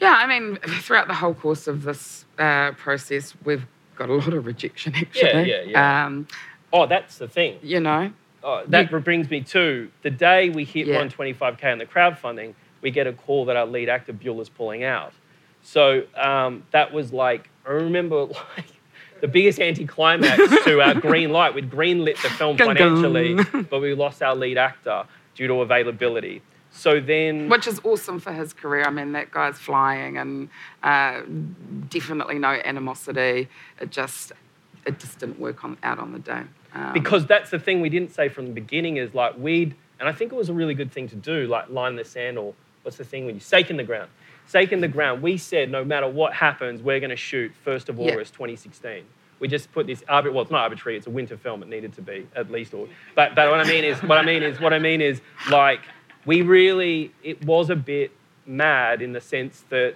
[0.00, 4.32] Yeah, I mean, throughout the whole course of this uh, process, we've got a lot
[4.32, 5.50] of rejection actually.
[5.50, 6.06] yeah, yeah.
[6.06, 6.26] Um,
[6.72, 7.58] Oh, that's the thing.
[7.62, 8.12] you know,
[8.46, 11.02] Oh, that brings me to the day we hit Yeah.
[11.02, 15.12] 125k on the crowdfunding, we get a call that our lead actor Bueller's pulling out.
[15.62, 18.24] So um, that was like I remember
[18.56, 18.72] like
[19.20, 21.54] the biggest anticlimax to our green light.
[21.54, 23.34] We'd greenlit the film financially,
[23.68, 26.42] but we lost our lead actor due to availability.
[26.70, 28.84] So then, which is awesome for his career.
[28.84, 30.50] I mean, that guy's flying, and
[30.82, 31.22] uh,
[31.88, 33.48] definitely no animosity.
[33.80, 34.32] It just
[34.84, 36.42] it just didn't work on out on the day.
[36.76, 40.08] Um, because that's the thing we didn't say from the beginning is like we'd and
[40.08, 42.36] I think it was a really good thing to do, like line in the sand
[42.36, 42.52] or
[42.82, 44.10] what's the thing when you stake in the ground.
[44.46, 45.22] Stake in the ground.
[45.22, 48.12] We said no matter what happens, we're going to shoot first of Yeah.
[48.12, 49.04] August 2016.
[49.40, 50.34] We just put this arbitrary.
[50.34, 50.96] Well, it's not arbitrary.
[50.98, 51.62] It's a winter film.
[51.62, 52.74] It needed to be at least.
[52.74, 55.20] Or, but but what I mean is what I mean is what I mean is
[55.50, 55.80] like
[56.26, 58.12] we really it was a bit
[58.46, 59.94] mad in the sense that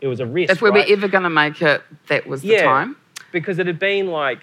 [0.00, 0.52] it was a risk.
[0.52, 0.88] if we right?
[0.88, 2.62] were ever going to make it, that was the Yeah.
[2.64, 2.96] time.
[3.32, 4.40] because it had been like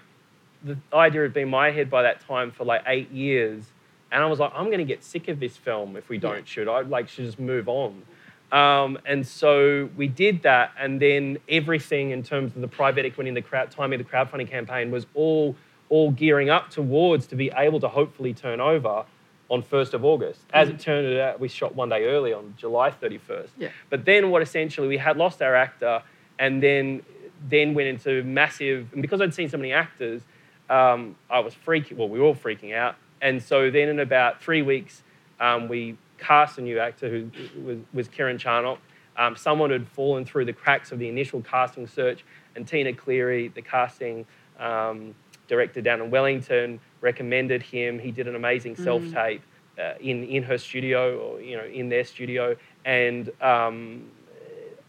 [0.63, 3.63] the idea had been in my head by that time for like eight years.
[4.11, 6.37] And i was like i'm going to get sick of this film if we don't
[6.37, 6.41] Yeah.
[6.45, 6.67] shoot.
[6.67, 8.03] I like should just move on.
[8.51, 13.29] Um, and so we did that and then everything in terms of the private equity
[13.29, 15.55] and the crowd timing of the crowdfunding campaign was all
[15.89, 19.05] all gearing up towards to be able to hopefully turn over
[19.49, 20.41] on 1st of august.
[20.53, 23.69] As it turned out we shot one day early on july 31st Yeah.
[23.91, 26.01] but then what essentially we had lost our actor
[26.39, 27.03] and then
[27.47, 30.21] then went into massive and because I'd seen so many actors,
[30.69, 32.95] um, I was freaking well, we were all freaking out.
[33.21, 35.03] And so then in about three weeks,
[35.39, 37.29] um, we cast a new actor who
[37.63, 38.79] was, was Kieran Charnock.
[39.17, 42.23] Um, someone had fallen through the cracks of the initial casting search,
[42.55, 44.25] and Tina Cleary, the casting
[44.59, 45.13] um,
[45.47, 47.99] director down in Wellington, recommended him.
[47.99, 49.41] He did an amazing self-tape
[49.77, 52.55] uh, in in her studio, or you know, in their studio,
[52.85, 54.03] and um,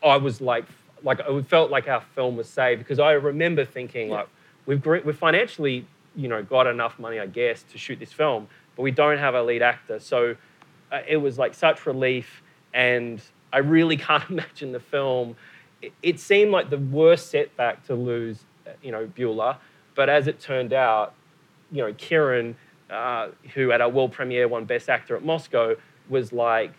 [0.02, 0.64] I was like,
[1.02, 4.28] like it felt like our film was saved because I remember thinking like,
[4.66, 5.86] we've we've financially,
[6.16, 9.34] you know, got enough money, I guess, to shoot this film, but we don't have
[9.34, 10.36] a lead actor, so
[10.92, 12.42] uh, it was like such relief,
[12.74, 13.20] and
[13.52, 15.36] I really can't imagine the film.
[15.82, 19.56] It, it seemed like the worst setback to lose, uh, you know, Bueller,
[19.94, 21.14] but as it turned out,
[21.72, 22.56] you know, Kieran,
[22.90, 25.76] uh, who at our world premiere won Best Actor at Moscow,
[26.08, 26.72] was like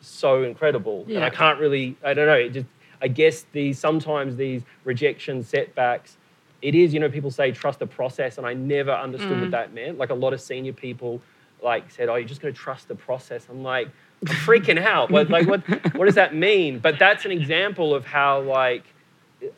[0.00, 1.04] so incredible.
[1.06, 1.16] Yeah.
[1.16, 2.66] And I can't really, I don't know, it just,
[3.02, 6.16] I guess these, sometimes these rejection setbacks,
[6.64, 9.72] it is, you know, people say trust the process, and I never understood what that
[9.74, 9.98] meant.
[9.98, 11.20] Like a lot of senior people
[11.62, 13.46] like said, oh, you're just going to trust the process.
[13.48, 13.88] I'm like,
[14.22, 15.10] I'm freaking out.
[15.10, 15.60] What, like, what,
[15.96, 16.78] what does that mean?
[16.78, 18.84] But that's an example of how, like,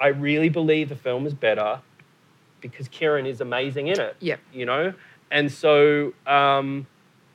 [0.00, 1.80] I really believe the film is better
[2.61, 4.40] because Kieran is amazing in it Yep.
[4.52, 4.94] you know
[5.30, 6.86] and so um,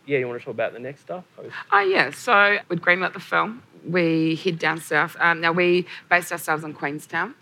[0.06, 1.24] yeah, you want to talk about the next stuff?
[1.72, 2.12] Oh, yeah.
[2.12, 3.64] So we'd greenlit the film.
[3.88, 5.16] We head down south.
[5.20, 7.36] Um, now, we based ourselves in Queenstown,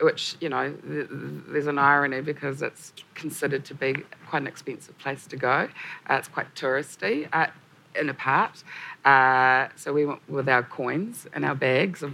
[0.00, 3.94] which, you know, th- th- there's an irony because it's considered to be
[4.28, 5.68] quite an expensive place to go.
[6.08, 7.46] Uh, it's quite touristy uh,
[7.98, 8.62] in a part.
[9.04, 12.12] Uh, so we went with our coins and our bags of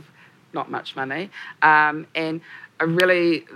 [0.53, 1.31] not much money.
[1.63, 2.41] Um, and
[2.79, 3.47] I really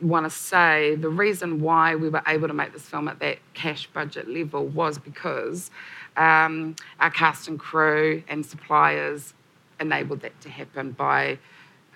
[0.00, 3.38] want to say the reason why we were able to make this film at that
[3.54, 5.70] cash budget level was because
[6.16, 9.34] um, our cast and crew and suppliers
[9.80, 11.38] enabled that to happen by,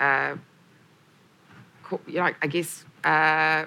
[0.00, 0.36] uh,
[2.06, 3.66] you know, I guess, uh,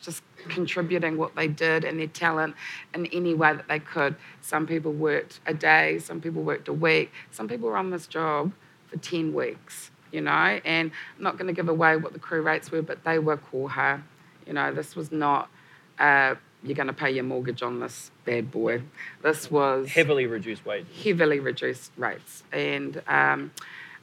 [0.00, 2.54] just contributing what they did and their talent
[2.94, 4.16] in any way that they could.
[4.42, 8.06] Some people worked a day, some people worked a week, some people were on this
[8.06, 8.52] job
[8.88, 10.30] for 10 weeks you know,
[10.64, 13.36] and I'm not going to give away what the crew rates were, but they were
[13.36, 14.02] koha.
[14.46, 15.50] You know, this was not,
[15.98, 18.82] uh, you're going to pay your mortgage on this bad boy.
[19.22, 20.88] This was Heavily reduced wages.
[21.04, 22.44] heavily reduced rates.
[22.52, 23.50] And um,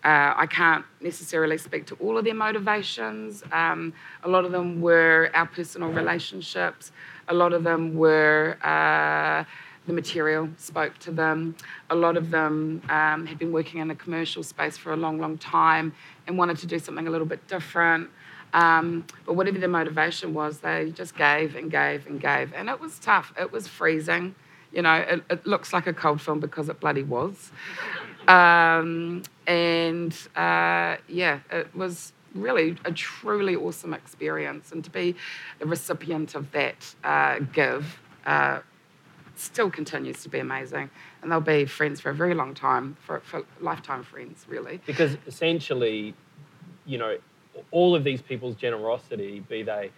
[0.03, 3.43] uh, I can't necessarily speak to all of their motivations.
[3.51, 3.93] Um,
[4.23, 6.91] a lot of them were our personal relationships.
[7.29, 9.45] A lot of them were uh,
[9.87, 11.55] the material spoke to them.
[11.89, 15.19] A lot of them um, had been working in the commercial space for a long,
[15.19, 15.93] long time
[16.27, 18.09] and wanted to do something a little bit different.
[18.53, 22.53] Um, but whatever their motivation was, they just gave and gave and gave.
[22.53, 23.33] And it was tough.
[23.39, 24.35] It was freezing.
[24.71, 27.51] You know, it, it looks like a cold film because it bloody was.
[28.27, 34.71] Um, and uh, yeah, it was really a truly awesome experience.
[34.71, 35.15] And to be
[35.59, 38.59] the recipient of that uh, give uh,
[39.35, 40.89] still continues to be amazing.
[41.21, 44.81] And they'll be friends for a very long time, for, for lifetime friends, really.
[44.85, 46.13] Because essentially,
[46.85, 47.17] you know,
[47.71, 49.91] all of these people's generosity, be they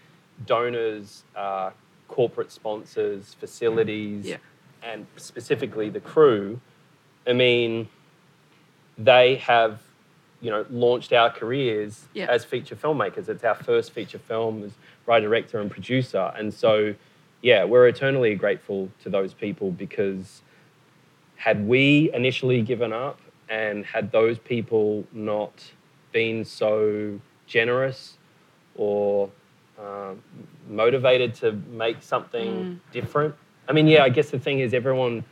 [0.46, 1.72] donors, uh,
[2.08, 4.38] corporate sponsors, facilities, Yeah.
[4.84, 6.60] and specifically the crew,
[7.26, 7.88] I mean,
[8.98, 9.80] they have,
[10.42, 12.28] you know, launched our careers Yeah.
[12.30, 13.30] as feature filmmakers.
[13.30, 14.72] It's our first feature film as
[15.06, 16.32] writer, director, and producer.
[16.36, 16.96] And so,
[17.42, 20.42] yeah, we're eternally grateful to those people because
[21.36, 23.20] had we initially given up
[23.50, 25.72] and had those people not
[26.12, 28.18] been so generous
[28.76, 29.30] or
[29.80, 30.22] um,
[30.70, 33.36] motivated to make something different.
[33.68, 35.24] I mean, yeah, I guess the thing is everyone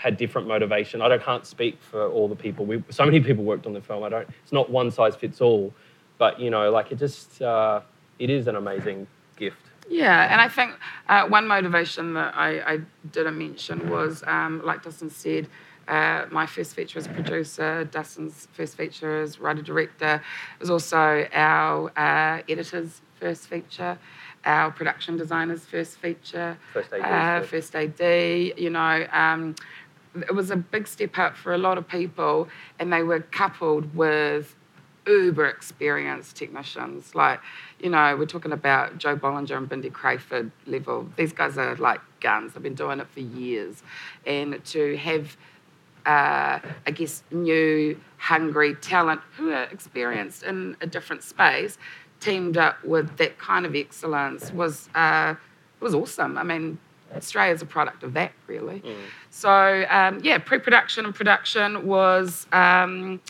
[0.00, 1.02] had different motivation.
[1.02, 2.64] I don't can't speak for all the people.
[2.64, 4.02] We so many people worked on the film.
[4.02, 4.28] I don't.
[4.42, 5.74] It's not one size fits all,
[6.16, 7.82] but you know, like it just uh,
[8.18, 9.66] it is an amazing gift.
[9.90, 10.72] Yeah, and I think
[11.08, 12.80] uh, one motivation that I, I
[13.10, 15.48] didn't mention was, um, like Dustin said,
[15.88, 20.22] uh, my first feature as producer, Dustin's first feature as writer director.
[20.54, 23.98] It was also our uh, editor's first feature,
[24.44, 28.00] our production designer's first feature, First AD, uh, first AD.
[28.56, 29.56] You know, um,
[30.14, 32.48] it was a big step up for a lot of people,
[32.78, 34.56] and they were coupled with
[35.06, 37.14] uber experienced technicians.
[37.14, 37.40] Like,
[37.80, 41.08] you know, we're talking about Joe Bollinger and Bindi Crayford level.
[41.16, 42.52] These guys are like guns.
[42.52, 43.82] They've been doing it for years.
[44.26, 45.36] And to have,
[46.06, 51.78] uh, I guess, new, hungry talent who are experienced in a different space
[52.20, 55.34] teamed up with that kind of excellence was, uh,
[55.80, 56.36] was awesome.
[56.36, 56.78] I mean,
[57.14, 58.82] Australia's a product of that, really.
[59.30, 62.46] So, um, yeah, pre production and production was.
[62.52, 63.20] Um,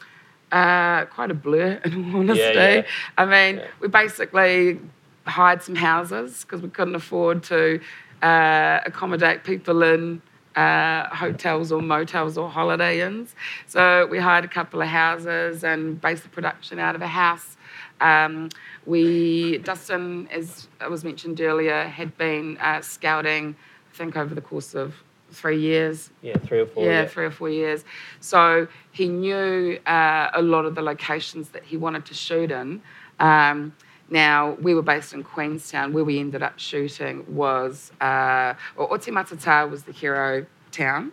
[0.53, 2.43] uh, quite a blur, in all honesty.
[2.43, 2.83] yeah.
[3.17, 3.67] I mean, Yeah.
[3.79, 4.81] we basically
[5.25, 7.81] hired some houses because we couldn't afford to
[8.21, 10.21] uh, accommodate people in
[10.57, 13.37] uh, hotels or motels or holiday inns.
[13.69, 17.57] So we hired a couple of houses and based the production out of a house.
[18.01, 18.49] Um,
[18.87, 23.55] we, Dustin, as was mentioned earlier, had been uh, scouting,
[24.01, 24.95] think, over the course of
[25.31, 26.85] three years, Yeah, three or four.
[26.85, 27.85] yeah, three or four years.
[28.21, 32.81] So he knew uh, a lot of the locations that he wanted to shoot in.
[33.21, 33.75] Um,
[34.09, 35.93] now, we were based in Queenstown.
[35.93, 41.13] Where we ended up shooting was, uh, well, was the hero town.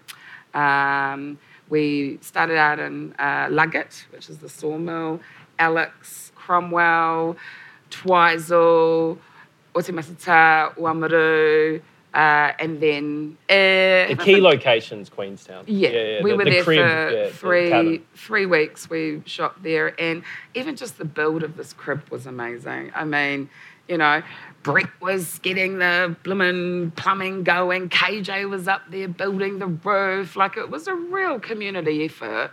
[0.53, 1.37] Um,
[1.69, 5.19] we started out in uh, Luggate, which is the sawmill,
[5.59, 7.35] Alex, Cromwell,
[7.91, 9.19] Twizel,
[9.75, 11.81] Oti Matata, Oamaru,
[12.13, 15.65] uh, and then uh, The key locations, Queenstown.
[15.67, 18.03] yeah, we the- were the there crib, for yeah, three cabin.
[18.15, 18.89] three weeks.
[18.89, 20.23] We shot there, and
[20.55, 22.91] even just the build of this crib was amazing.
[22.95, 23.49] I mean,
[23.87, 24.21] you know,
[24.63, 27.89] Brett was getting the blooming plumbing going.
[27.89, 30.35] KJ was up there building the roof.
[30.35, 32.51] Like it was a real community effort.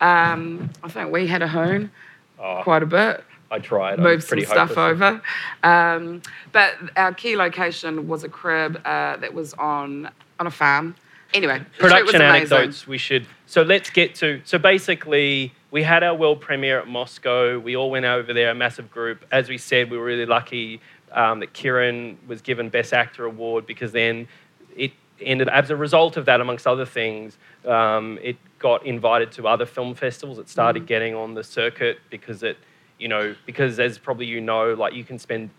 [0.00, 1.90] Um, I think we had a hoon
[2.38, 3.98] Oh, quite a bit I tried.
[3.98, 5.02] Move some stuff hopeless.
[5.02, 5.22] over.
[5.62, 6.22] Um,
[6.52, 10.94] but our key location was a crib uh, that was on on a farm
[11.34, 16.40] Anyway, production anecdotes we should so let's get to so basically we had our world
[16.40, 19.98] premiere at moscow we all went over there a massive group as we said we
[19.98, 20.80] were really lucky
[21.12, 24.28] um, that kieran was given best actor award because then
[24.76, 27.36] it ended as a result of that amongst other things
[27.66, 30.86] um, it got invited to other film festivals it started Mm-hmm.
[30.86, 32.56] getting on the circuit because it
[32.98, 35.50] you know because as probably you know like you can spend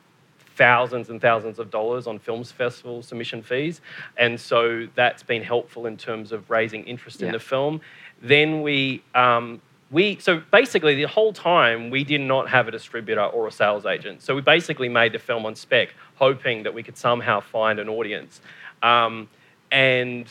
[0.57, 3.79] thousands and thousands of dollars on films festival submission fees.
[4.17, 7.79] And so that's been helpful in terms of raising interest in the film.
[8.21, 9.61] Then we, um,
[9.91, 13.85] we, so basically the whole time we did not have a distributor or a sales
[13.85, 14.23] agent.
[14.23, 17.87] So we basically made the film on spec, hoping that we could somehow find an
[17.87, 18.41] audience.
[18.81, 19.29] Um,
[19.71, 20.25] and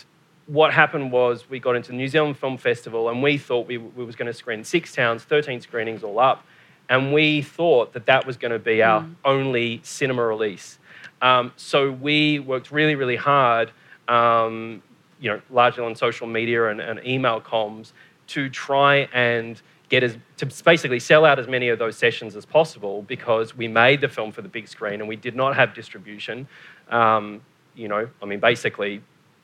[0.47, 3.79] what happened was we got into the New Zealand Film Festival and we thought we,
[3.79, 6.45] we was going to screen six towns, 13 screenings all up.
[6.89, 10.79] And we thought that that was going to be our only cinema release.
[11.21, 13.71] Um, so we worked really, really hard,
[14.09, 14.83] um,
[15.21, 17.93] you know, largely on social media and, and email comms
[18.29, 22.45] to try and get as to basically sell out as many of those sessions as
[22.45, 25.75] possible because we made the film for the big screen and we did not have
[25.75, 26.47] distribution.
[26.91, 27.41] Um,
[27.75, 29.01] you know, I mean, basically,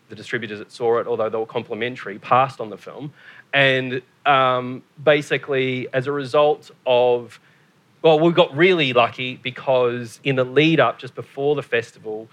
[0.09, 3.13] the distributors that saw it, although they were complimentary, passed on the film.
[3.53, 7.39] And um, basically, as a result of,
[8.03, 12.29] well, we got really lucky because in the lead up, just before the festival,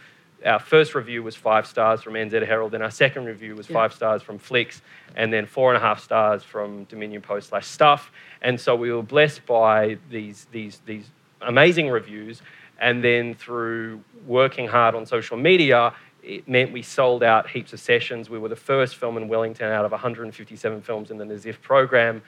[0.45, 3.73] our first review was five stars from NZ Herald, then our second review was Yeah.
[3.73, 4.81] five stars from Flicks,
[5.15, 8.11] and then four and a half stars from Dominion Post slash Stuff.
[8.41, 11.09] And so we were blessed by these, these, these
[11.41, 12.41] amazing reviews.
[12.81, 15.93] And then through working hard on social media,
[16.23, 18.29] it meant we sold out heaps of sessions.
[18.29, 22.21] We were the first film in Wellington out of 157 films in the NZIFF program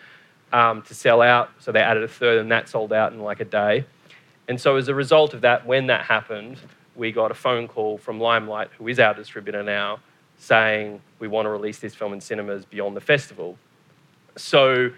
[0.53, 1.49] um, to sell out.
[1.59, 3.85] So they added a third, and that sold out in like a day.
[4.47, 6.57] And so as a result of that, when that happened,
[6.95, 9.99] we got a phone call from Limelight, who is our distributor now,
[10.37, 13.57] saying we want to release this film in cinemas beyond the festival.
[14.35, 14.91] So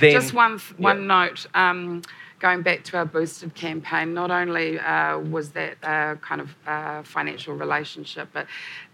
[0.00, 0.84] then, Just one th- Yeah.
[0.84, 1.46] one note.
[1.54, 2.02] Um,
[2.38, 7.02] going back to our boosted campaign, not only uh, was that uh, kind of uh,
[7.02, 8.46] financial relationship, but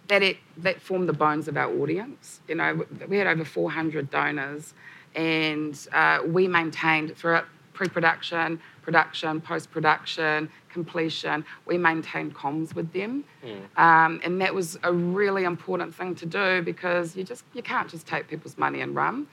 [0.08, 2.40] that it that formed the bones of our audience.
[2.48, 4.74] You know, we had over 400 donors,
[5.14, 11.44] and uh, we maintained throughout pre-production, production, post-production, completion.
[11.66, 13.24] We maintained comms with them,
[13.76, 17.88] um, and that was a really important thing to do because you just you can't
[17.88, 19.26] just take people's money and run,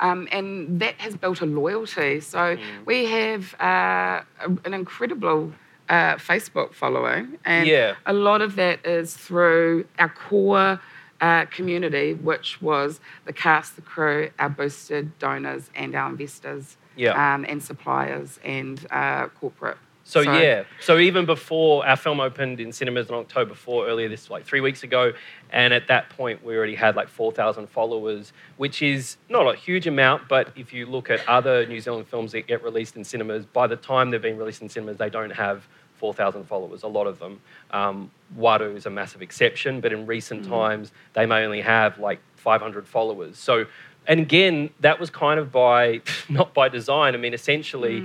[0.00, 2.20] um, and that has built a loyalty.
[2.20, 4.22] So we have uh,
[4.64, 5.52] an incredible.
[5.86, 7.96] Uh, Facebook following, and Yeah.
[8.06, 10.80] a lot of that is through our core
[11.20, 17.10] uh, community, which was the cast, the crew, our boosted donors, and our investors, Yeah.
[17.34, 19.76] um, and suppliers and uh, corporate.
[20.06, 24.28] So, yeah, so even before our film opened in cinemas on October 4 earlier this
[24.28, 25.14] like three weeks ago,
[25.50, 29.86] and at that point we already had like 4,000 followers, which is not a huge
[29.86, 33.46] amount, but if you look at other New Zealand films that get released in cinemas,
[33.46, 36.82] by the time they've been released in cinemas, they don't have 4,000 followers.
[36.82, 37.40] A lot of them.
[37.70, 42.20] Um, Waru is a massive exception, but in recent times they may only have like
[42.36, 43.38] 500 followers.
[43.38, 43.64] So,
[44.06, 47.14] and again, that was kind of by not by design.
[47.14, 48.00] I mean, essentially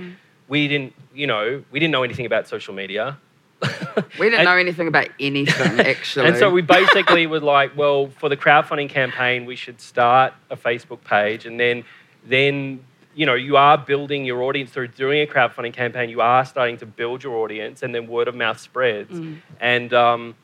[0.50, 3.16] we didn't, you know, we didn't know anything about social media.
[4.18, 6.26] We didn't And- know anything about anything, actually.
[6.26, 10.56] And so we basically were like, well, for the crowdfunding campaign, we should start a
[10.56, 11.84] Facebook page, and then,
[12.26, 12.84] then
[13.14, 16.08] you know, you are building your audience through doing a crowdfunding campaign.
[16.10, 19.12] You are starting to build your audience, and then word of mouth spreads.
[19.60, 20.34] And um,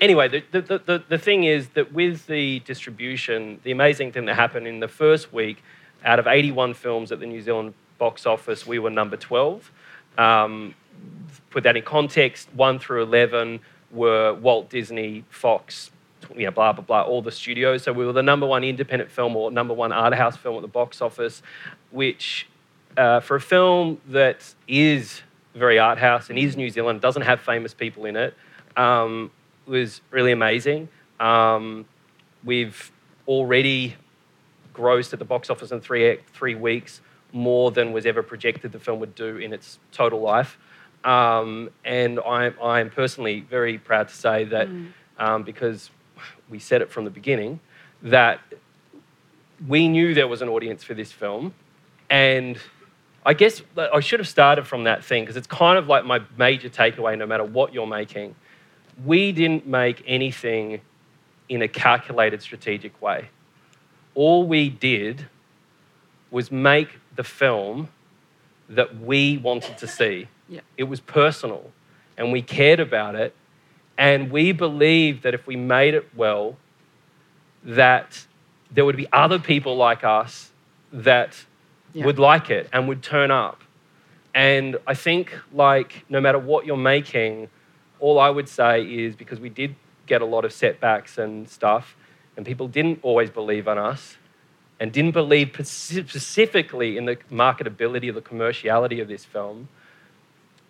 [0.00, 4.24] anyway, the, the, the- the, the thing is that with the distribution, the amazing thing
[4.26, 5.62] that happened in the first week,
[6.04, 9.70] out of 81 films at the New Zealand box office, we were number 12.
[10.18, 10.74] Um,
[11.50, 13.60] put that in context, 1 through 11
[13.92, 15.90] were Walt Disney, Fox,
[16.34, 17.84] you know, blah, blah, blah, all the studios.
[17.84, 20.62] So we were the number one independent film or number one art house film at
[20.62, 21.42] the box office,
[21.90, 22.48] which
[22.96, 25.22] uh, for a film that is
[25.54, 28.34] very art house and is New Zealand, doesn't have famous people in it,
[28.76, 29.30] um,
[29.66, 30.88] was really amazing.
[31.18, 31.84] Um,
[32.44, 32.90] we've
[33.28, 33.96] already
[34.74, 37.00] grossed at the box office in three, three weeks
[37.32, 40.58] more than was ever projected the film would do in its total life.
[41.04, 44.68] Um, and I'm, I'm personally very proud to say that
[45.18, 45.90] um, because
[46.48, 47.60] we said it from the beginning,
[48.02, 48.40] that
[49.66, 51.54] we knew there was an audience for this film.
[52.08, 52.58] And
[53.24, 56.20] I guess I should have started from that thing because it's kind of like my
[56.38, 58.34] major takeaway no matter what you're making.
[59.04, 60.80] We didn't make anything
[61.48, 63.28] in a calculated, strategic way.
[64.14, 65.26] All we did
[66.30, 67.90] was make the film
[68.70, 70.26] that we wanted to see.
[70.48, 70.60] Yeah.
[70.78, 71.70] It was personal
[72.16, 73.34] and we cared about it.
[73.98, 76.56] And we believed that if we made it well,
[77.62, 78.24] that
[78.70, 80.50] there would be other people like us
[80.94, 81.44] that
[81.92, 82.06] Yeah.
[82.06, 83.60] would like it and would turn up.
[84.34, 87.50] And I think, like, no matter what you're making,
[87.98, 89.74] all I would say is because we did
[90.06, 91.96] get a lot of setbacks and stuff,
[92.34, 94.16] and people didn't always believe in us
[94.80, 99.68] and didn't believe specifically in the marketability or the commerciality of this film.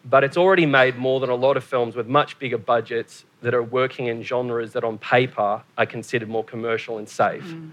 [0.04, 3.54] But it's already made more than a lot of films with much bigger budgets that
[3.54, 7.44] are working in genres that on paper are considered more commercial and safe.
[7.44, 7.70] Mm.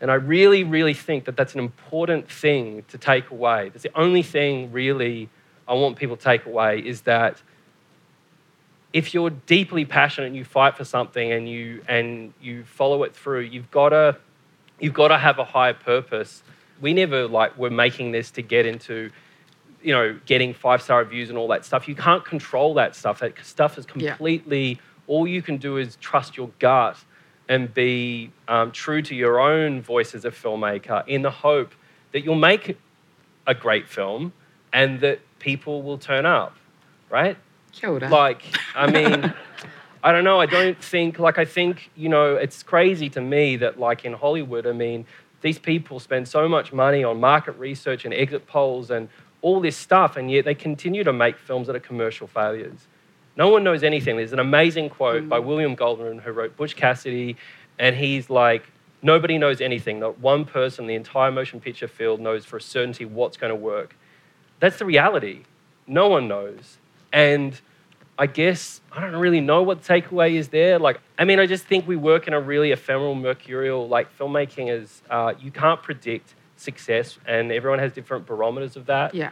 [0.00, 3.68] And I really, really think that that's an important thing to take away.
[3.68, 5.28] That's the only thing really
[5.68, 7.40] I want people to take away is that
[8.92, 13.14] if you're deeply passionate and you fight for something and you and you follow it
[13.14, 14.16] through, you've got to
[14.82, 16.42] you've got to have a higher purpose.
[16.82, 19.10] We never like were making this to get into
[19.82, 21.88] you know getting five star reviews and all that stuff.
[21.88, 23.20] You can't control that stuff.
[23.20, 24.10] That stuff is Yeah.
[24.10, 26.96] completely all you can do is trust your gut
[27.48, 31.74] and be um, true to your own voice as a filmmaker in the hope
[32.12, 32.76] that you'll make
[33.46, 34.32] a great film
[34.72, 36.54] and that people will turn up,
[37.10, 37.36] right?
[37.72, 38.08] Kia ora.
[38.08, 38.42] Like,
[38.76, 39.34] I mean,
[40.02, 40.40] I don't know.
[40.40, 44.12] I don't think, like, I think, you know, it's crazy to me that, like, in
[44.12, 45.06] Hollywood, I mean,
[45.42, 49.08] these people spend so much money on market research and exit polls and
[49.42, 52.86] all this stuff, and yet they continue to make films that are commercial failures.
[53.36, 54.16] No one knows anything.
[54.16, 55.44] There's an amazing quote by mm.
[55.44, 57.36] William Goldman, who wrote Butch Cassidy,
[57.78, 58.64] and he's like,
[59.02, 60.00] nobody knows anything.
[60.00, 63.56] Not one person the entire motion picture field knows for a certainty what's going to
[63.56, 63.96] work.
[64.60, 65.42] That's the reality.
[65.86, 66.78] No one knows.
[67.12, 67.60] And
[68.18, 70.78] I guess I don't really know what the takeaway is there.
[70.78, 74.70] Like, I mean, I just think we work in a really ephemeral, mercurial, like filmmaking
[74.70, 79.14] is, uh, you can't predict success, and everyone has different barometers of that.
[79.14, 79.30] yeah,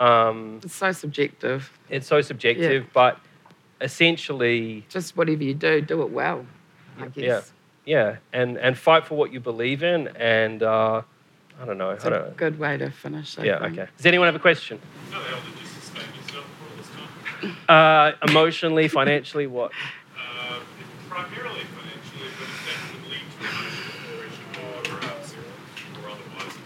[0.00, 1.70] Um, it's so subjective.
[1.88, 3.18] it's so subjective, but
[3.80, 6.44] essentially, Just whatever you do, do it well.
[6.98, 7.52] I guess.
[7.86, 8.10] Yeah.
[8.10, 11.02] yeah, and, and fight for what you believe in, and uh,
[11.60, 11.90] I don't know.
[11.90, 12.34] It's I a don't know.
[12.36, 13.38] good way to finish.
[13.38, 13.78] I Yeah, think.
[13.78, 13.90] okay.
[13.96, 14.80] Does anyone have a question?
[15.10, 17.56] How the hell did you sustain yourself for all this time?
[17.72, 19.70] Uh, emotionally, financially, what?
[20.14, 20.58] Uh,
[21.08, 26.58] primarily financially, but that would lead to emotional or or, or otherwise.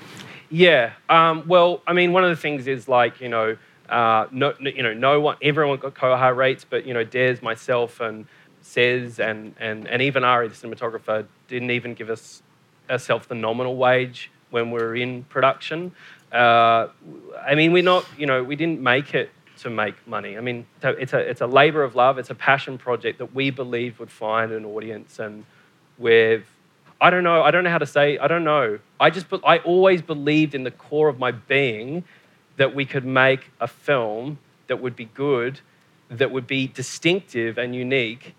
[0.51, 0.95] Yeah.
[1.09, 3.57] Um, well, I mean, one of the things is like you know,
[3.89, 7.37] uh, no, no- you know, no one, everyone got Koha rates, but you know, Des,
[7.41, 8.27] myself, and
[8.63, 12.43] Cez, and and and even Ari, the cinematographer, didn't even give us
[12.91, 15.93] ourselves the nominal wage when we were in production.
[16.33, 16.89] Uh,
[17.41, 20.37] I mean, we're not, you know, we didn't make it to make money.
[20.37, 22.19] I mean, it's a it's a labor of love.
[22.19, 25.45] It's a passion project that we believe would find an audience, and
[25.99, 26.47] we've
[27.01, 27.43] I don't know.
[27.43, 28.19] I don't know how to say.
[28.19, 28.79] I don't know.
[28.99, 32.05] I just, I always believed in the core of my being
[32.57, 34.39] that we could make a film
[34.69, 35.61] that would be good,
[36.09, 38.35] that would be distinctive and unique.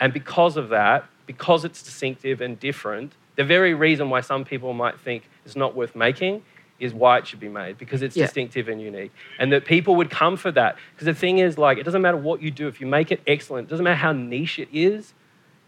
[0.00, 4.72] And because of that, because it's distinctive and different, the very reason why some people
[4.72, 6.42] might think it's not worth making
[6.80, 8.24] is why it should be made because it's Yeah.
[8.24, 9.12] distinctive and unique.
[9.38, 10.76] And that people would come for that.
[10.94, 13.20] Because the thing is, like, it doesn't matter what you do, if you make it
[13.26, 15.14] excellent, it doesn't matter how niche it is,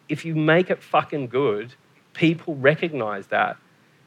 [0.08, 1.74] if you make it fucking good,
[2.14, 3.56] people recognize that.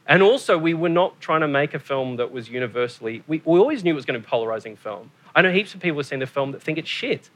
[0.06, 3.58] And also, we were not trying to make a film that was universally, we, we
[3.58, 5.10] always knew it was going to be a polarizing film.
[5.34, 7.30] I know heaps of people have seen the film that think it's shit.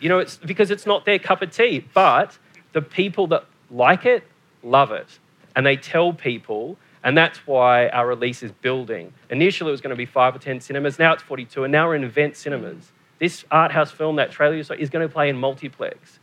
[0.00, 1.84] You know, it's because it's not their cup of tea.
[1.92, 2.38] But
[2.72, 4.22] the people that like it
[4.62, 5.18] love it.
[5.56, 6.76] And they tell people,
[7.08, 9.14] and that's why our release is building.
[9.30, 10.98] Initially, it was going to be five or 10 cinemas.
[10.98, 12.92] Now it's 42, and now we're in event cinemas.
[13.18, 16.18] This art house film, that trailer you saw, is going to play in multiplex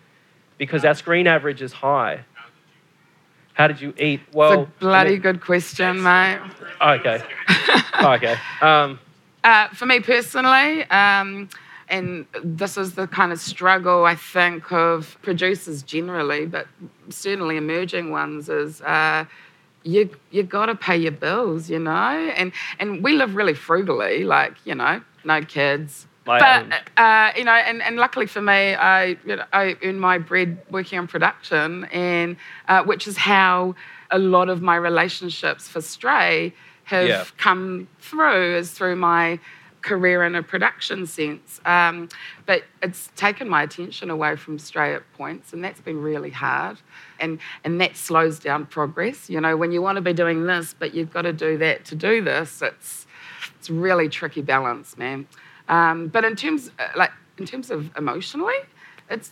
[0.59, 2.23] because our screen average is high.
[3.53, 4.21] How did you eat?
[4.31, 6.39] Well, it's a bloody good question, mate.
[6.79, 7.23] Okay.
[8.03, 8.35] okay.
[8.61, 8.99] Um,
[9.43, 11.49] Uh, for me personally, um,
[11.89, 16.67] and this is the kind of struggle I think of producers generally, but
[17.09, 19.25] certainly emerging ones, is uh,
[19.85, 21.91] you you got to pay your bills, you know,
[22.39, 26.07] and and we live really frugally, like you know, no kids.
[26.27, 29.99] I, but uh, you know, and, and luckily for me, I you know, I earn
[29.99, 32.35] my bread working on production, and
[32.67, 33.75] uh, which is how
[34.11, 36.53] a lot of my relationships for Stray
[36.85, 37.25] have Yeah.
[37.37, 39.39] come through is through my
[39.85, 41.61] career in a production sense.
[41.63, 42.09] Um,
[42.45, 46.77] but it's taken my attention away from Stray at points, and that's been really hard.
[47.19, 49.29] And, and that slows down progress.
[49.29, 51.85] You know, when you want to be doing this, but you've got to do that
[51.85, 53.05] to do this, it's,
[53.57, 55.27] it's really tricky balance, man.
[55.69, 58.55] Um, but in terms, uh, like, in terms of emotionally,
[59.09, 59.31] it's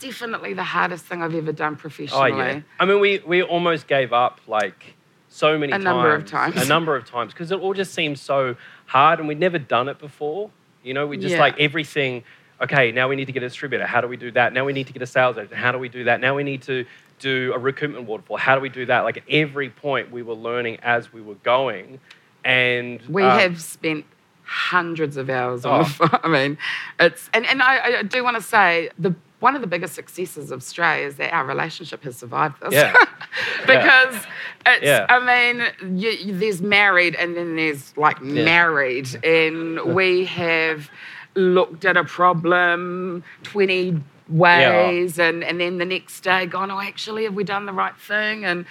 [0.00, 2.32] definitely the hardest thing I've ever done professionally.
[2.32, 2.60] oh, yeah.
[2.80, 4.94] I mean, we, we almost gave up like
[5.28, 5.84] so many A times.
[5.84, 6.56] number of times.
[6.56, 9.88] A number of times because it all just seems so hard and we'd never done
[9.88, 10.50] it before.
[10.82, 11.40] You know, we just Yeah.
[11.40, 12.24] like everything.
[12.60, 13.86] Okay, now we need to get a distributor.
[13.86, 14.52] How do we do that?
[14.52, 15.54] Now we need to get a sales agent.
[15.54, 16.20] How do we do that?
[16.20, 16.84] Now we need to
[17.18, 18.36] do a recruitment waterfall?
[18.36, 19.00] How do we do that?
[19.04, 22.00] Like at every point, we were learning as we were going,
[22.44, 24.04] and We um, have spent
[24.42, 25.84] hundreds of hours on Oh.
[25.84, 26.20] the phone.
[26.22, 26.58] I mean,
[27.00, 30.50] it's and, and I, I do want to say the one of the biggest successes
[30.50, 32.72] of Stray is that our relationship has survived this.
[32.74, 32.94] Yeah.
[33.66, 34.26] because
[34.66, 35.06] it's Yeah.
[35.08, 40.88] I mean, you, you- there's married and then there's like married, and we have
[41.34, 47.24] looked at a problem twenty ways and, and then the next day gone oh actually
[47.24, 48.44] have we done the right thing?
[48.46, 48.64] And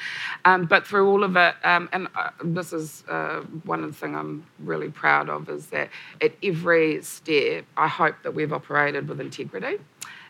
[0.46, 3.96] um, but through all of it um, and uh, this is uh, one of the
[3.98, 5.90] things i'm really proud of is that
[6.22, 9.78] at every step i hope that we've operated with integrity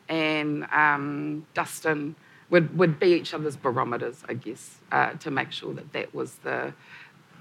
[0.09, 2.15] and um, dustin
[2.49, 6.35] would, would be each other's barometers i guess uh, to make sure that that was
[6.43, 6.73] the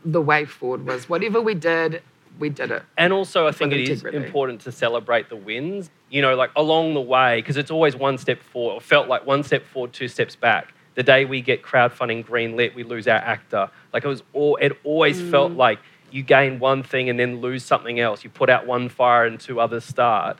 [0.05, 2.03] the way forward was whatever we did
[2.39, 5.91] we did it And also, I think it is important to celebrate the wins.
[6.09, 8.77] You know, like along the way, because it's always one step forward.
[8.79, 10.73] It felt like one step forward, two steps back.
[10.95, 13.69] The day we get crowdfunding greenlit, we lose our actor.
[13.93, 14.57] Like it was all.
[14.57, 15.31] It always Mm.
[15.31, 15.79] felt like
[16.11, 18.25] you gain one thing and then lose something else.
[18.25, 20.39] You put out one fire and two others start.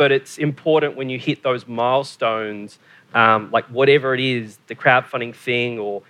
[0.00, 2.78] But it's important when you hit those milestones,
[3.12, 6.00] um, like whatever it is, the crowdfunding thing or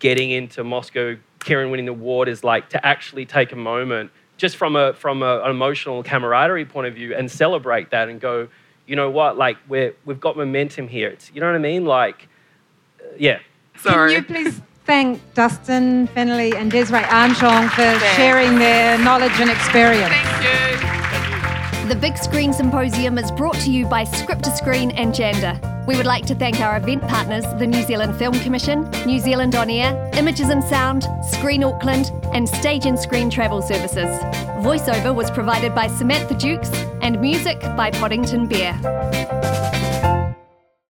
[0.00, 4.56] getting into Moscow, Kieran winning the award is like to actually take a moment just
[4.56, 8.48] from a from a, an emotional camaraderie point of view and celebrate that and go,
[8.84, 11.10] you know what, like we're we've got momentum here.
[11.10, 12.26] It's you know what I mean, like
[13.00, 13.38] uh, yeah.
[13.76, 19.50] sorry Can you please thank Dustin Feneley and Desiree Armstrong for sharing their knowledge and
[19.50, 20.12] experience?
[20.12, 20.95] thank you
[21.86, 25.86] The Big Screen Symposium is brought to you by Script to Screen and Janda.
[25.86, 29.54] We would like to thank our event partners, the New Zealand Film Commission, New Zealand
[29.54, 34.18] On Air, Images and Sound, Screen Auckland, and Stage and Screen Travel Services.
[34.64, 36.70] Voiceover was provided by Samantha Dukes
[37.02, 39.75] and music by Poddington Bear.